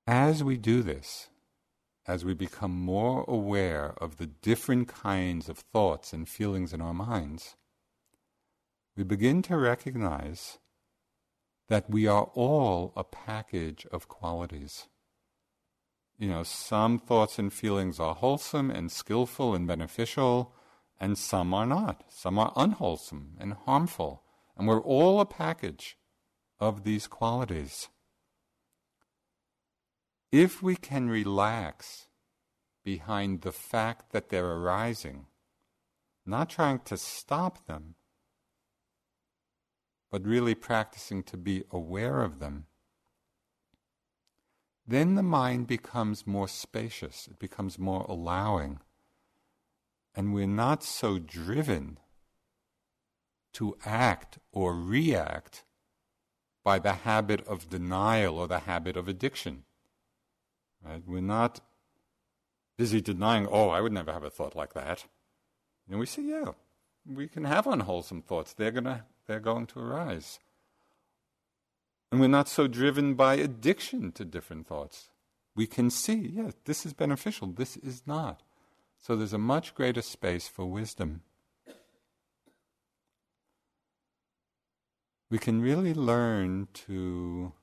[0.05, 1.29] As we do this,
[2.07, 6.93] as we become more aware of the different kinds of thoughts and feelings in our
[6.93, 7.55] minds,
[8.95, 10.59] we begin to recognize
[11.67, 14.87] that we are all a package of qualities.
[16.17, 20.53] You know, some thoughts and feelings are wholesome and skillful and beneficial,
[20.99, 22.05] and some are not.
[22.09, 24.23] Some are unwholesome and harmful.
[24.55, 25.97] And we're all a package
[26.59, 27.89] of these qualities.
[30.31, 32.07] If we can relax
[32.83, 35.27] behind the fact that they're arising,
[36.25, 37.95] not trying to stop them,
[40.11, 42.65] but really practicing to be aware of them,
[44.87, 48.79] then the mind becomes more spacious, it becomes more allowing,
[50.13, 51.99] and we're not so driven
[53.53, 55.63] to act or react
[56.63, 59.63] by the habit of denial or the habit of addiction.
[60.85, 61.01] Right?
[61.05, 61.61] We're not
[62.77, 65.05] busy denying, oh, I would never have a thought like that.
[65.89, 66.51] And we say, yeah,
[67.05, 68.53] we can have unwholesome thoughts.
[68.53, 70.39] They're gonna they're going to arise.
[72.11, 75.09] And we're not so driven by addiction to different thoughts.
[75.55, 78.43] We can see, yes, this is beneficial, this is not.
[78.99, 81.21] So there's a much greater space for wisdom.
[85.29, 87.53] We can really learn to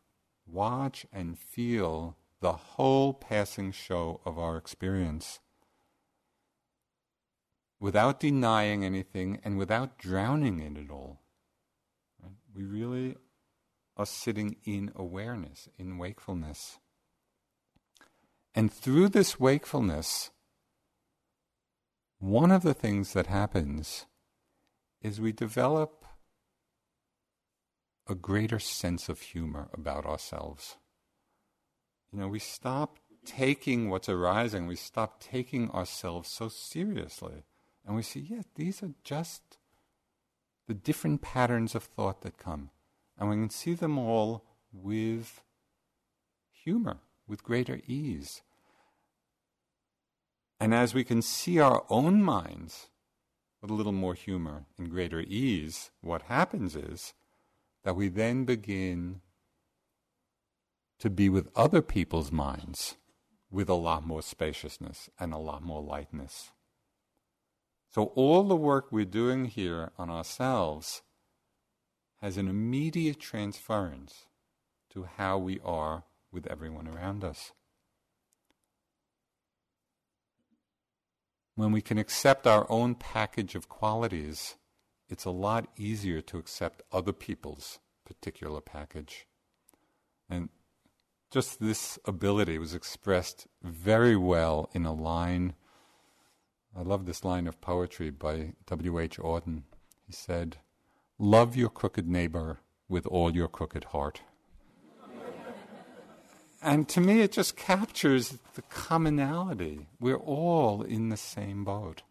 [0.47, 5.39] watch and feel the whole passing show of our experience
[7.79, 11.21] without denying anything and without drowning in it all.
[12.21, 12.33] Right?
[12.53, 13.17] We really
[13.97, 16.79] are sitting in awareness, in wakefulness.
[18.57, 20.31] And through this wakefulness,
[22.19, 24.07] one of the things that happens
[25.01, 26.05] is we develop
[28.09, 30.77] a greater sense of humor about ourselves.
[32.13, 37.45] You know, we stop taking what's arising, we stop taking ourselves so seriously.
[37.87, 39.59] And we see, yeah, these are just
[40.69, 42.71] the different patterns of thought that come.
[43.19, 45.43] And we can see them all with
[46.53, 48.43] humor, with greater ease.
[50.61, 52.89] And as we can see our own minds
[53.61, 57.15] with a little more humor and greater ease, what happens is
[57.85, 59.21] that we then begin
[61.03, 62.95] to be with other people's minds
[63.51, 66.53] with a lot more spaciousness and a lot more lightness.
[67.91, 71.03] So, all the work we're doing here on ourselves
[72.21, 74.27] has an immediate transference
[74.91, 77.51] to how we are with everyone around us.
[81.57, 84.55] When we can accept our own package of qualities,
[85.09, 89.27] it's a lot easier to accept other people's particular package.
[90.31, 90.49] And
[91.33, 95.55] just this ability was expressed very well in a line.
[96.77, 99.19] I love this line of poetry by W.H.
[99.19, 99.63] Auden.
[100.07, 100.59] He said,
[101.19, 104.21] Love your crooked neighbor with all your crooked heart.
[106.63, 109.87] and to me, it just captures the commonality.
[109.99, 112.03] We're all in the same boat.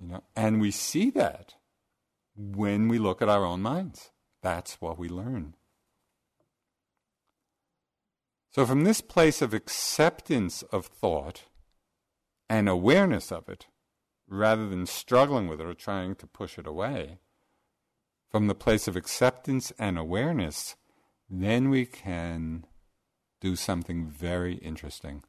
[0.00, 1.54] You know, and we see that
[2.36, 4.10] when we look at our own minds.
[4.42, 5.54] That's what we learn.
[8.58, 11.44] So, from this place of acceptance of thought
[12.50, 13.68] and awareness of it,
[14.26, 17.18] rather than struggling with it or trying to push it away,
[18.32, 20.74] from the place of acceptance and awareness,
[21.30, 22.66] then we can
[23.40, 25.22] do something very interesting.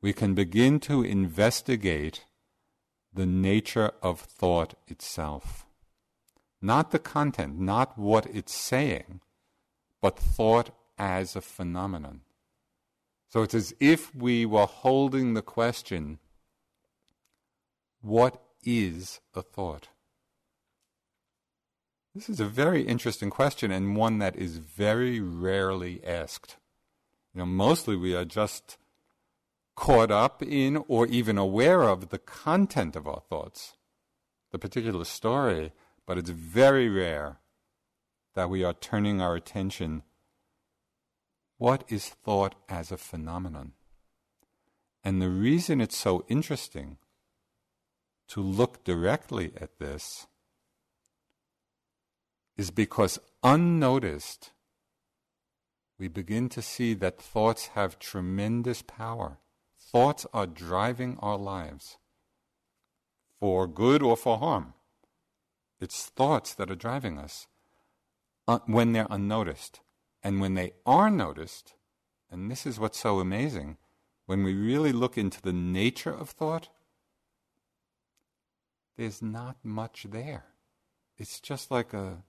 [0.00, 2.24] We can begin to investigate
[3.12, 5.66] the nature of thought itself.
[6.62, 9.22] Not the content, not what it's saying,
[10.00, 12.22] but thought as a phenomenon.
[13.28, 16.18] So it's as if we were holding the question
[18.00, 19.88] what is a thought?
[22.14, 26.56] This is a very interesting question and one that is very rarely asked.
[27.34, 28.78] You know, mostly we are just
[29.74, 33.76] caught up in or even aware of the content of our thoughts,
[34.50, 35.72] the particular story,
[36.06, 37.38] but it's very rare
[38.34, 40.02] that we are turning our attention
[41.58, 43.72] what is thought as a phenomenon.
[45.02, 46.98] And the reason it's so interesting
[48.28, 50.26] to look directly at this
[52.56, 54.50] is because unnoticed,
[55.98, 59.38] we begin to see that thoughts have tremendous power.
[59.78, 61.98] Thoughts are driving our lives
[63.38, 64.74] for good or for harm.
[65.80, 67.46] It's thoughts that are driving us
[68.48, 69.80] uh, when they're unnoticed.
[70.26, 71.74] And when they are noticed,
[72.28, 73.76] and this is what's so amazing,
[74.24, 76.68] when we really look into the nature of thought,
[78.96, 80.46] there's not much there.
[81.16, 82.24] It's just like a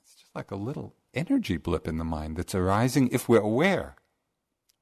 [0.00, 3.94] it's just like a little energy blip in the mind that's arising if we're aware.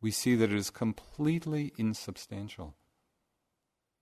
[0.01, 2.76] We see that it is completely insubstantial.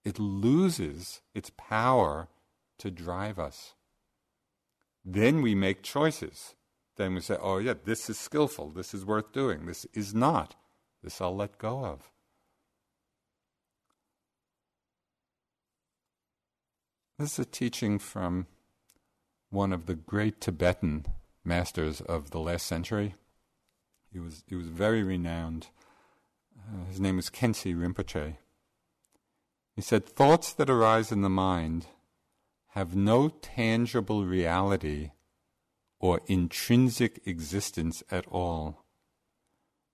[0.05, 2.28] It loses its power
[2.78, 3.74] to drive us.
[5.05, 6.55] Then we make choices.
[6.97, 10.55] Then we say, oh, yeah, this is skillful, this is worth doing, this is not,
[11.03, 12.11] this I'll let go of.
[17.18, 18.47] This is a teaching from
[19.51, 21.07] one of the great Tibetan
[21.45, 23.14] masters of the last century.
[24.12, 25.68] He was, he was very renowned.
[26.59, 28.36] Uh, his name was Khyentse Rinpoche.
[29.74, 31.86] He said, Thoughts that arise in the mind
[32.70, 35.11] have no tangible reality
[36.03, 38.85] or intrinsic existence at all.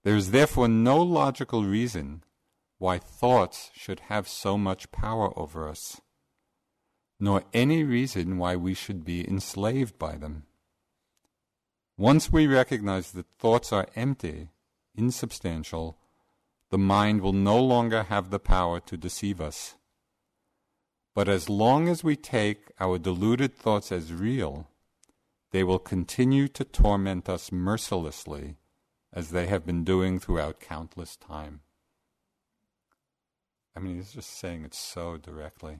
[0.02, 2.24] There is therefore no logical reason
[2.78, 6.00] why thoughts should have so much power over us
[7.20, 10.44] nor any reason why we should be enslaved by them.
[11.96, 14.48] Once we recognize that thoughts are empty,
[14.94, 15.98] insubstantial,
[16.70, 19.74] the mind will no longer have the power to deceive us.
[21.14, 24.68] But as long as we take our deluded thoughts as real,
[25.50, 28.56] they will continue to torment us mercilessly
[29.12, 31.60] as they have been doing throughout countless time.
[33.74, 35.78] I mean, he's just saying it so directly.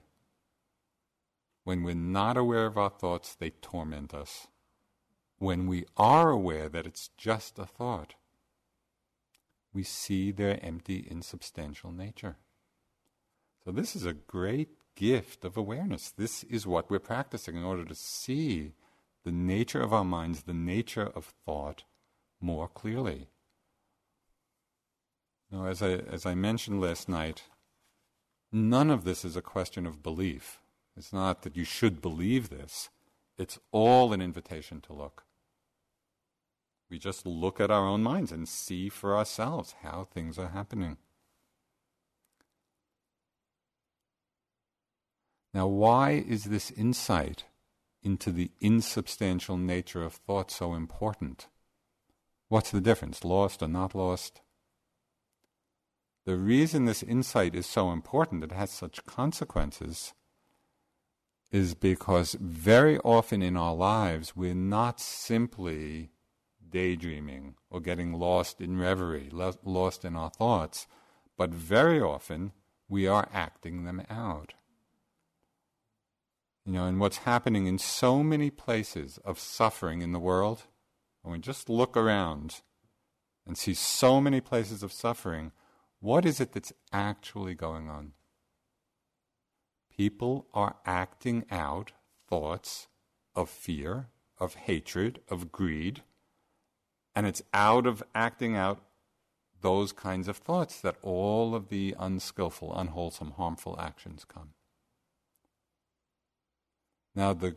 [1.65, 4.47] When we're not aware of our thoughts, they torment us.
[5.39, 8.15] When we are aware that it's just a thought,
[9.73, 12.37] we see their empty, insubstantial nature.
[13.65, 16.11] So, this is a great gift of awareness.
[16.11, 18.73] This is what we're practicing in order to see
[19.29, 21.85] the nature of our minds, the nature of thought
[22.41, 23.29] more clearly.
[25.51, 27.43] Now, as I, as I mentioned last night,
[28.51, 30.61] none of this is a question of belief.
[30.97, 32.89] It's not that you should believe this,
[33.37, 35.25] it's all an invitation to look.
[36.89, 40.97] We just look at our own minds and see for ourselves how things are happening.
[45.53, 47.45] Now, why is this insight
[48.03, 51.49] into the insubstantial nature of thought so important?
[52.49, 54.41] What's the difference, lost or not lost?
[56.25, 60.13] The reason this insight is so important, it has such consequences,
[61.51, 66.11] is because very often in our lives we're not simply
[66.71, 70.87] daydreaming or getting lost in reverie, lost in our thoughts,
[71.37, 72.53] but very often
[72.89, 74.55] we are acting them out.
[76.69, 80.65] You know, and what's happening in so many places of suffering in the world,
[81.23, 82.61] when we just look around
[83.47, 85.53] and see so many places of suffering,
[86.01, 88.13] what is it that's actually going on?
[89.97, 91.93] People are acting out
[92.29, 92.89] thoughts
[93.35, 94.09] of fear,
[94.39, 96.03] of hatred, of greed,
[97.15, 98.81] and it's out of acting out
[99.63, 104.51] those kinds of thoughts that all of the unskillful, unwholesome, harmful actions come.
[107.19, 107.57] Now, the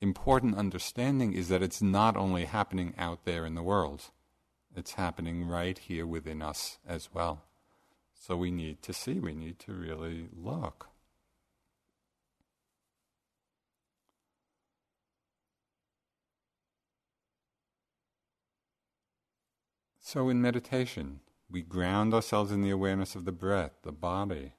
[0.00, 4.04] important understanding is that it's not only happening out there in the world,
[4.74, 7.42] it's happening right here within us as well.
[8.14, 10.88] So we need to see, we need to really look.
[20.00, 24.54] So in meditation, we ground ourselves in the awareness of the breath, the body.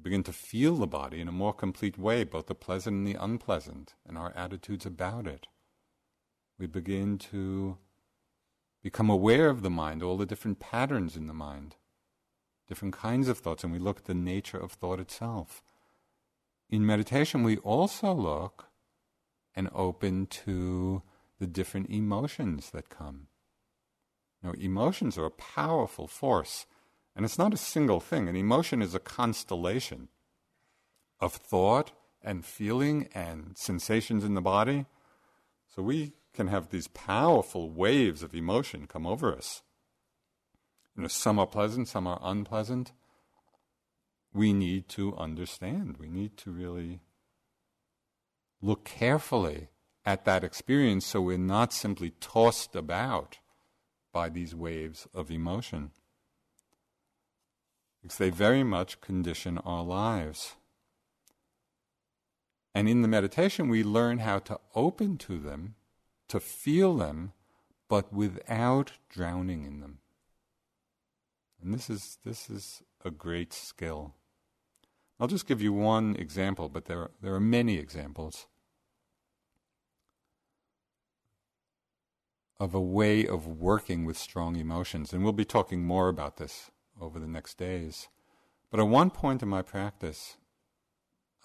[0.00, 3.06] We begin to feel the body in a more complete way, both the pleasant and
[3.06, 5.46] the unpleasant, and our attitudes about it.
[6.58, 7.76] We begin to
[8.82, 11.76] become aware of the mind, all the different patterns in the mind,
[12.66, 15.62] different kinds of thoughts, and we look at the nature of thought itself.
[16.70, 18.68] In meditation, we also look
[19.54, 21.02] and open to
[21.38, 23.26] the different emotions that come.
[24.42, 26.64] Now, emotions are a powerful force,
[27.14, 28.28] and it's not a single thing.
[28.28, 30.08] An emotion is a constellation
[31.20, 31.92] of thought
[32.22, 34.86] and feeling and sensations in the body.
[35.74, 39.62] So we can have these powerful waves of emotion come over us.
[40.96, 42.92] You know, some are pleasant, some are unpleasant.
[44.32, 45.96] We need to understand.
[45.98, 47.00] We need to really
[48.62, 49.68] look carefully
[50.04, 53.38] at that experience so we're not simply tossed about
[54.12, 55.90] by these waves of emotion.
[58.02, 60.56] Because they very much condition our lives.
[62.74, 65.74] And in the meditation, we learn how to open to them,
[66.28, 67.32] to feel them,
[67.88, 69.98] but without drowning in them.
[71.60, 74.14] And this is, this is a great skill.
[75.18, 78.46] I'll just give you one example, but there are, there are many examples.
[82.60, 85.14] of a way of working with strong emotions.
[85.14, 86.70] And we'll be talking more about this
[87.00, 88.08] over the next days.
[88.70, 90.36] But at one point in my practice,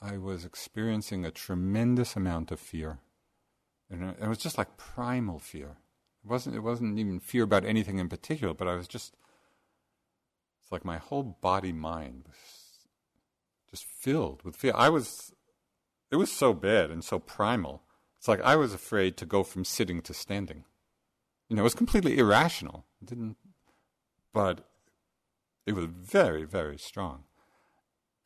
[0.01, 2.99] I was experiencing a tremendous amount of fear.
[3.89, 5.77] And it was just like primal fear.
[6.23, 9.15] It wasn't, it wasn't even fear about anything in particular, but I was just,
[10.61, 12.87] it's like my whole body mind was
[13.69, 14.73] just filled with fear.
[14.75, 15.33] I was,
[16.11, 17.83] it was so bad and so primal.
[18.17, 20.63] It's like I was afraid to go from sitting to standing.
[21.47, 22.85] You know, it was completely irrational.
[23.01, 23.37] It didn't,
[24.33, 24.67] but
[25.66, 27.24] it was very, very strong.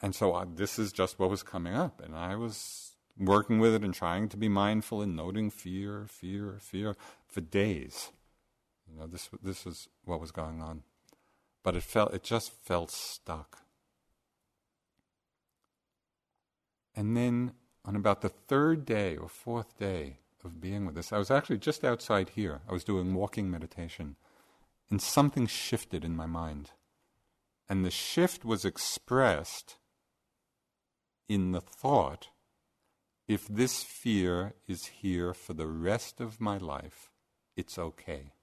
[0.02, 3.74] And so uh, this is just what was coming up, and I was working with
[3.74, 6.96] it and trying to be mindful and noting fear, fear, fear
[7.28, 8.12] for days.
[8.90, 10.84] You know, this this is what was going on,
[11.64, 13.60] but it felt it just felt stuck.
[16.96, 17.54] And then
[17.86, 21.12] on about the third day or fourth day, of being with this.
[21.12, 22.62] I was actually just outside here.
[22.68, 24.16] I was doing walking meditation,
[24.90, 26.72] and something shifted in my mind.
[27.70, 29.78] And the shift was expressed
[31.28, 32.30] in the thought
[33.28, 37.11] if this fear is here for the rest of my life,
[37.55, 38.34] it's okay.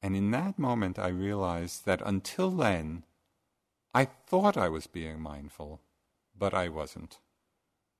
[0.00, 3.04] And in that moment, I realized that until then,
[3.92, 5.82] I thought I was being mindful,
[6.34, 7.18] but I wasn't.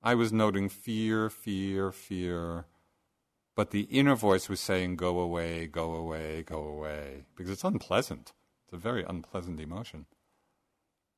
[0.01, 2.65] I was noting fear, fear, fear.
[3.55, 8.31] But the inner voice was saying, go away, go away, go away, because it's unpleasant.
[8.69, 10.05] It's a very unpleasant emotion.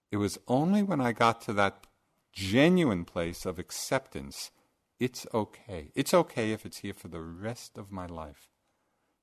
[0.09, 1.85] It was only when I got to that
[2.31, 4.51] genuine place of acceptance
[5.01, 5.91] it's okay.
[5.95, 8.49] It's okay if it's here for the rest of my life.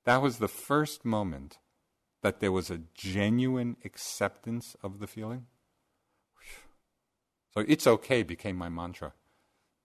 [0.05, 1.59] That was the first moment
[2.21, 5.47] that there was a genuine acceptance of the feeling.
[7.55, 9.13] So it's okay became my mantra.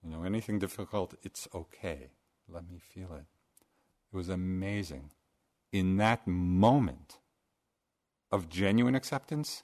[0.03, 2.09] You know, anything difficult, it's okay.
[2.49, 3.27] Let me feel it.
[4.11, 5.11] It was amazing.
[5.71, 7.19] In that moment
[8.33, 9.63] of genuine acceptance,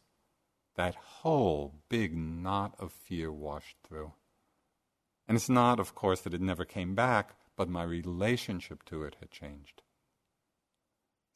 [0.76, 4.13] that whole big knot of fear washed through.
[5.28, 9.17] And it's not, of course, that it never came back, but my relationship to it
[9.20, 9.82] had changed.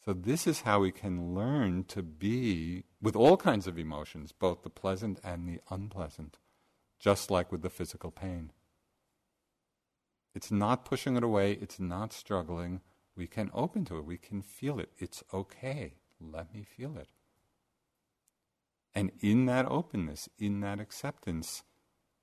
[0.06, 4.64] So, this is how we can learn to be with all kinds of emotions, both
[4.64, 6.38] the pleasant and the unpleasant
[7.04, 8.54] just like with the physical pain.
[10.34, 12.80] It's not pushing it away, it's not struggling.
[13.16, 14.90] We can open to it, we can feel it.
[14.98, 15.96] It's okay.
[16.22, 17.10] Let me feel it.
[18.96, 21.64] And in that openness, in that acceptance,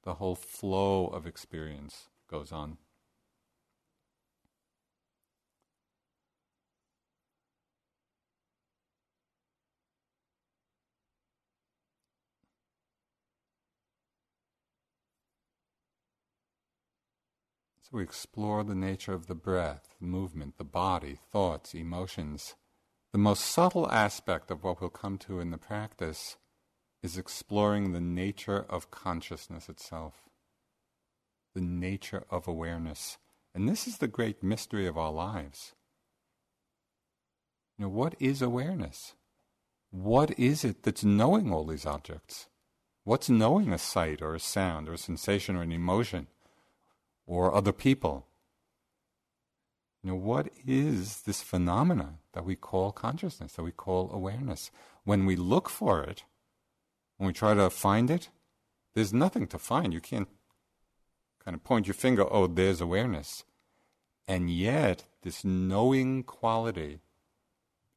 [0.05, 2.79] the whole flow of experience goes on.
[17.83, 22.55] So we explore the nature of the breath, movement, the body, thoughts, emotions.
[23.11, 26.37] The most subtle aspect of what we'll come to in the practice
[27.03, 30.29] is exploring the nature of consciousness itself,
[31.55, 33.19] the nature of awareness.
[33.55, 35.75] And this is the great mystery of our lives.
[37.79, 39.15] You know, what is awareness?
[39.91, 42.47] What is it that's knowing all these objects?
[43.05, 46.27] What's knowing a sight or a sound or a sensation or an emotion?
[47.31, 48.27] or other people.
[50.03, 54.73] You know, what is this phenomena that we call consciousness, that we call awareness?
[55.05, 56.25] When we look for it,
[57.21, 58.31] when we try to find it,
[58.95, 59.93] there's nothing to find.
[59.93, 60.29] You can't
[61.45, 63.45] kind of point your finger, oh, there's awareness.
[64.27, 67.01] And yet, this knowing quality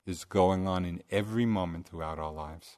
[0.05, 2.75] is going on in every moment throughout our lives.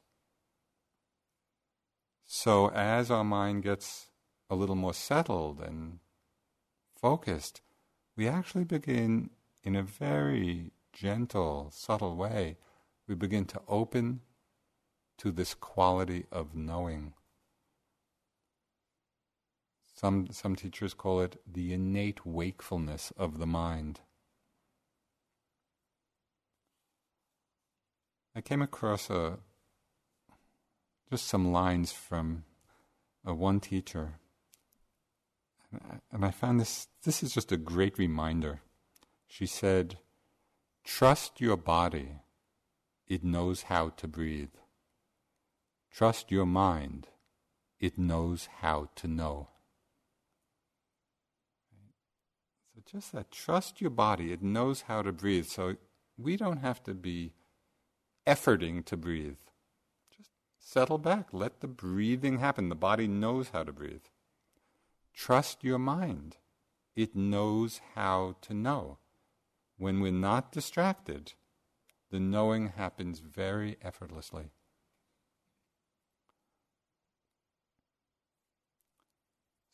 [2.24, 4.06] So, as our mind gets
[4.48, 5.98] a little more settled and
[6.94, 7.60] focused,
[8.16, 9.30] we actually begin
[9.64, 12.56] in a very gentle, subtle way,
[13.08, 14.20] we begin to open
[15.18, 17.14] to this quality of knowing.
[19.94, 24.00] Some, some teachers call it the innate wakefulness of the mind.
[28.34, 29.38] I came across a,
[31.10, 32.44] just some lines from
[33.24, 34.18] a one teacher
[36.12, 38.60] and I found this, this is just a great reminder.
[39.26, 39.98] She said,
[40.84, 42.20] Trust your body,
[43.08, 44.54] it knows how to breathe.
[45.96, 47.08] Trust your mind,
[47.80, 49.48] it knows how to know.
[52.74, 55.46] So just that, trust your body, it knows how to breathe.
[55.46, 55.76] So
[56.18, 57.32] we don't have to be
[58.26, 59.38] efforting to breathe.
[60.14, 60.28] Just
[60.58, 62.68] settle back, let the breathing happen.
[62.68, 64.04] The body knows how to breathe.
[65.14, 66.36] Trust your mind.
[66.94, 68.98] It knows how to know.
[69.78, 71.32] When we're not distracted,
[72.10, 74.50] the knowing happens very effortlessly.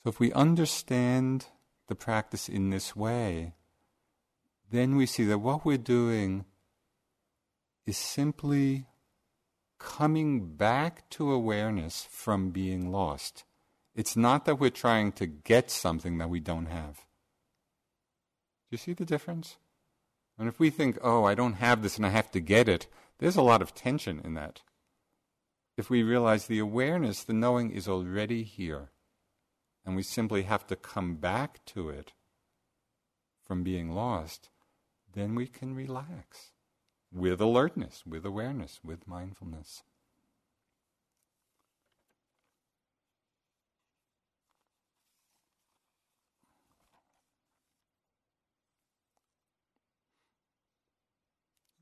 [0.02, 1.46] So, if we understand
[1.86, 3.54] the practice in this way,
[4.70, 6.44] then we see that what we're doing
[7.86, 8.86] is simply
[9.78, 13.44] coming back to awareness from being lost.
[13.94, 16.96] It's not that we're trying to get something that we don't have.
[16.96, 19.58] Do you see the difference?
[20.38, 22.86] And if we think, oh, I don't have this and I have to get it,
[23.18, 24.62] there's a lot of tension in that.
[25.76, 28.90] If we realize the awareness, the knowing is already here,
[29.84, 32.12] and we simply have to come back to it
[33.46, 34.50] from being lost,
[35.14, 36.52] then we can relax
[37.12, 39.82] with alertness, with awareness, with mindfulness.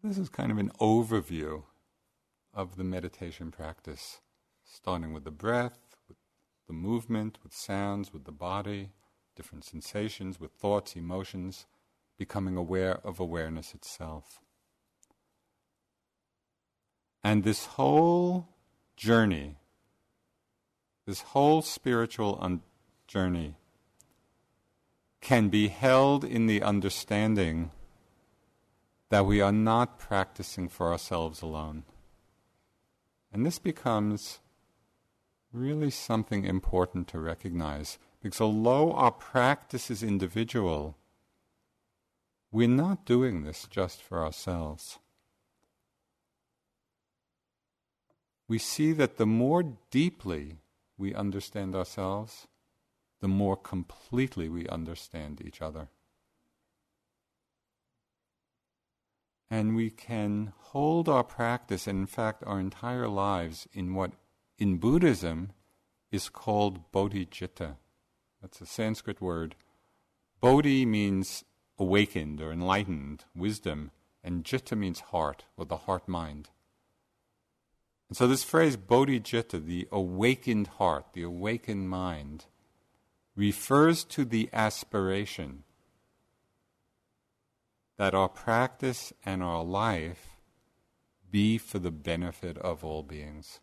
[0.02, 1.64] This is kind of an overview
[2.54, 4.20] of the meditation practice,
[4.64, 5.89] starting with the breath,
[6.70, 8.90] the movement, with sounds, with the body,
[9.34, 11.66] different sensations, with thoughts, emotions,
[12.16, 14.38] becoming aware of awareness itself.
[17.24, 18.46] And this whole
[18.96, 19.56] journey,
[21.06, 22.62] this whole spiritual un-
[23.08, 23.56] journey,
[25.20, 27.72] can be held in the understanding
[29.08, 31.82] that we are not practicing for ourselves alone.
[33.32, 34.38] And this becomes
[35.52, 40.96] really something important to recognize because although our practice is individual,
[42.52, 44.98] we're not doing this just for ourselves.
[48.48, 50.58] We see that the more deeply
[50.98, 52.48] we understand ourselves,
[53.20, 55.88] the more completely we understand each other.
[59.48, 64.12] And we can hold our practice, and in fact, our entire lives, in what
[64.60, 65.52] in Buddhism
[66.12, 67.76] is called bodhicitta.
[68.42, 69.56] That's a Sanskrit word.
[70.40, 71.44] Bodhi means
[71.78, 73.90] awakened or enlightened, wisdom,
[74.22, 76.50] and citta means heart or the heart mind.
[78.08, 82.44] And so this phrase bodhicitta, the awakened heart, the awakened mind,
[83.34, 85.64] refers to the aspiration
[87.96, 90.36] that our practice and our life
[91.30, 93.60] be for the benefit of all beings.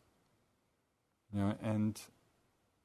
[1.34, 2.00] Know, and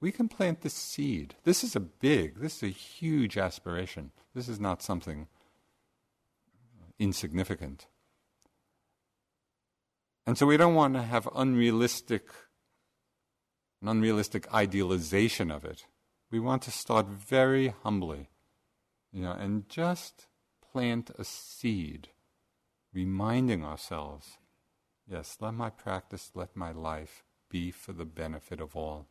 [0.00, 1.36] we can plant this seed.
[1.44, 4.10] This is a big, this is a huge aspiration.
[4.34, 5.28] This is not something
[6.98, 7.86] insignificant.
[10.26, 12.24] And so we don't want to have unrealistic,
[13.80, 15.86] an unrealistic idealization of it.
[16.30, 18.28] We want to start very humbly,
[19.12, 20.26] you know, and just
[20.72, 22.08] plant a seed,
[22.92, 24.38] reminding ourselves,
[25.08, 29.06] yes, let my practice, let my life be for the benefit of all.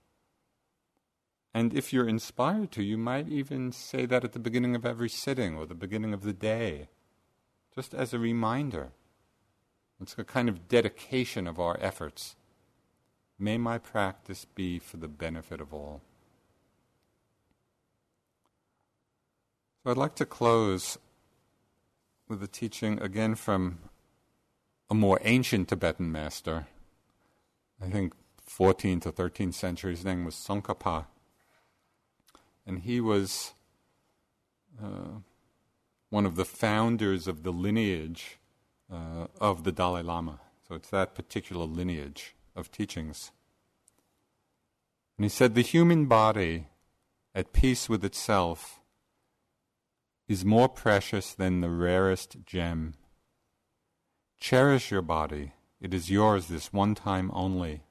[1.53, 5.09] And if you're inspired to, you might even say that at the beginning of every
[5.09, 6.89] sitting or the beginning of the day,
[7.75, 8.91] just as a reminder.
[10.01, 12.35] It's a kind of dedication of our efforts.
[13.37, 16.01] May my practice be for the benefit of all.
[19.83, 20.97] So I'd like to close
[22.27, 23.79] with a teaching again from
[24.89, 26.67] a more ancient Tibetan master.
[27.81, 28.13] I think
[28.57, 29.91] 14th or 13th century.
[29.91, 31.05] His name was Tsongkhapa.
[32.65, 33.53] And he was
[34.81, 35.19] uh,
[36.09, 38.37] one of the founders of the lineage
[38.91, 40.39] uh, of the Dalai Lama.
[40.67, 43.31] So it's that particular lineage of teachings.
[45.17, 46.67] And he said the human body,
[47.33, 48.79] at peace with itself,
[50.27, 52.93] is more precious than the rarest gem.
[54.39, 57.83] Cherish your body, it is yours this one time only.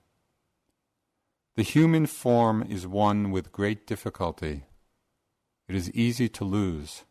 [1.56, 4.64] The human form is won with great difficulty.
[5.68, 7.04] It is easy to lose.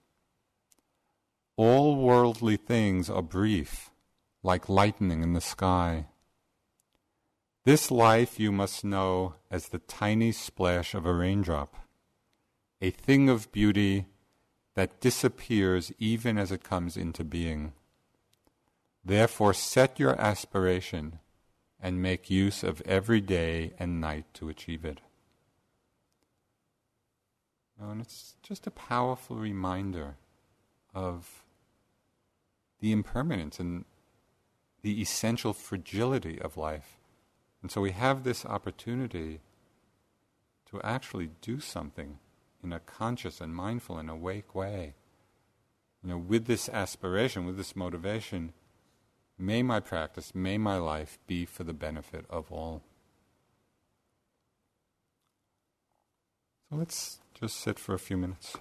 [1.58, 3.92] All worldly things are brief,
[4.42, 6.08] like lightning in the sky.
[7.66, 11.76] This life you must know as the tiny splash of a raindrop,
[12.82, 14.06] a thing of beauty
[14.76, 17.74] that disappears even as it comes into being.
[19.04, 21.20] Therefore, set your aspiration
[21.82, 25.00] and make use of every day and night to achieve it.
[27.80, 30.18] And it's just a powerful reminder
[30.94, 31.44] of
[32.82, 33.86] the impermanence and
[34.82, 36.98] the essential fragility of life.
[37.62, 39.40] And so we have this opportunity
[40.70, 42.20] to actually do something
[42.64, 44.96] in a conscious and mindful and awake way.
[46.04, 48.54] You know, with this aspiration, with this motivation,
[49.40, 52.84] may my practice, may my life be for the benefit of all.
[56.70, 58.58] So let's just sit for a few minutes.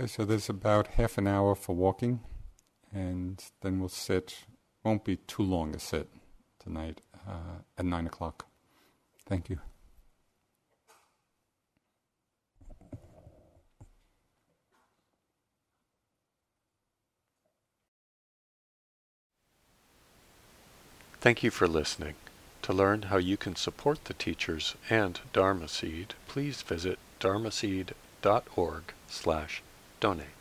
[0.00, 2.20] Okay, so there's about half an hour for walking,
[2.90, 4.46] and then we'll sit.
[4.82, 6.08] Won't be too long a sit
[6.58, 8.46] tonight uh, at nine o'clock.
[9.26, 9.58] Thank you.
[21.20, 22.14] Thank you for listening.
[22.62, 29.62] To learn how you can support the teachers and Dharma Seed, please visit dharmaseed.org slash
[30.00, 30.39] donate.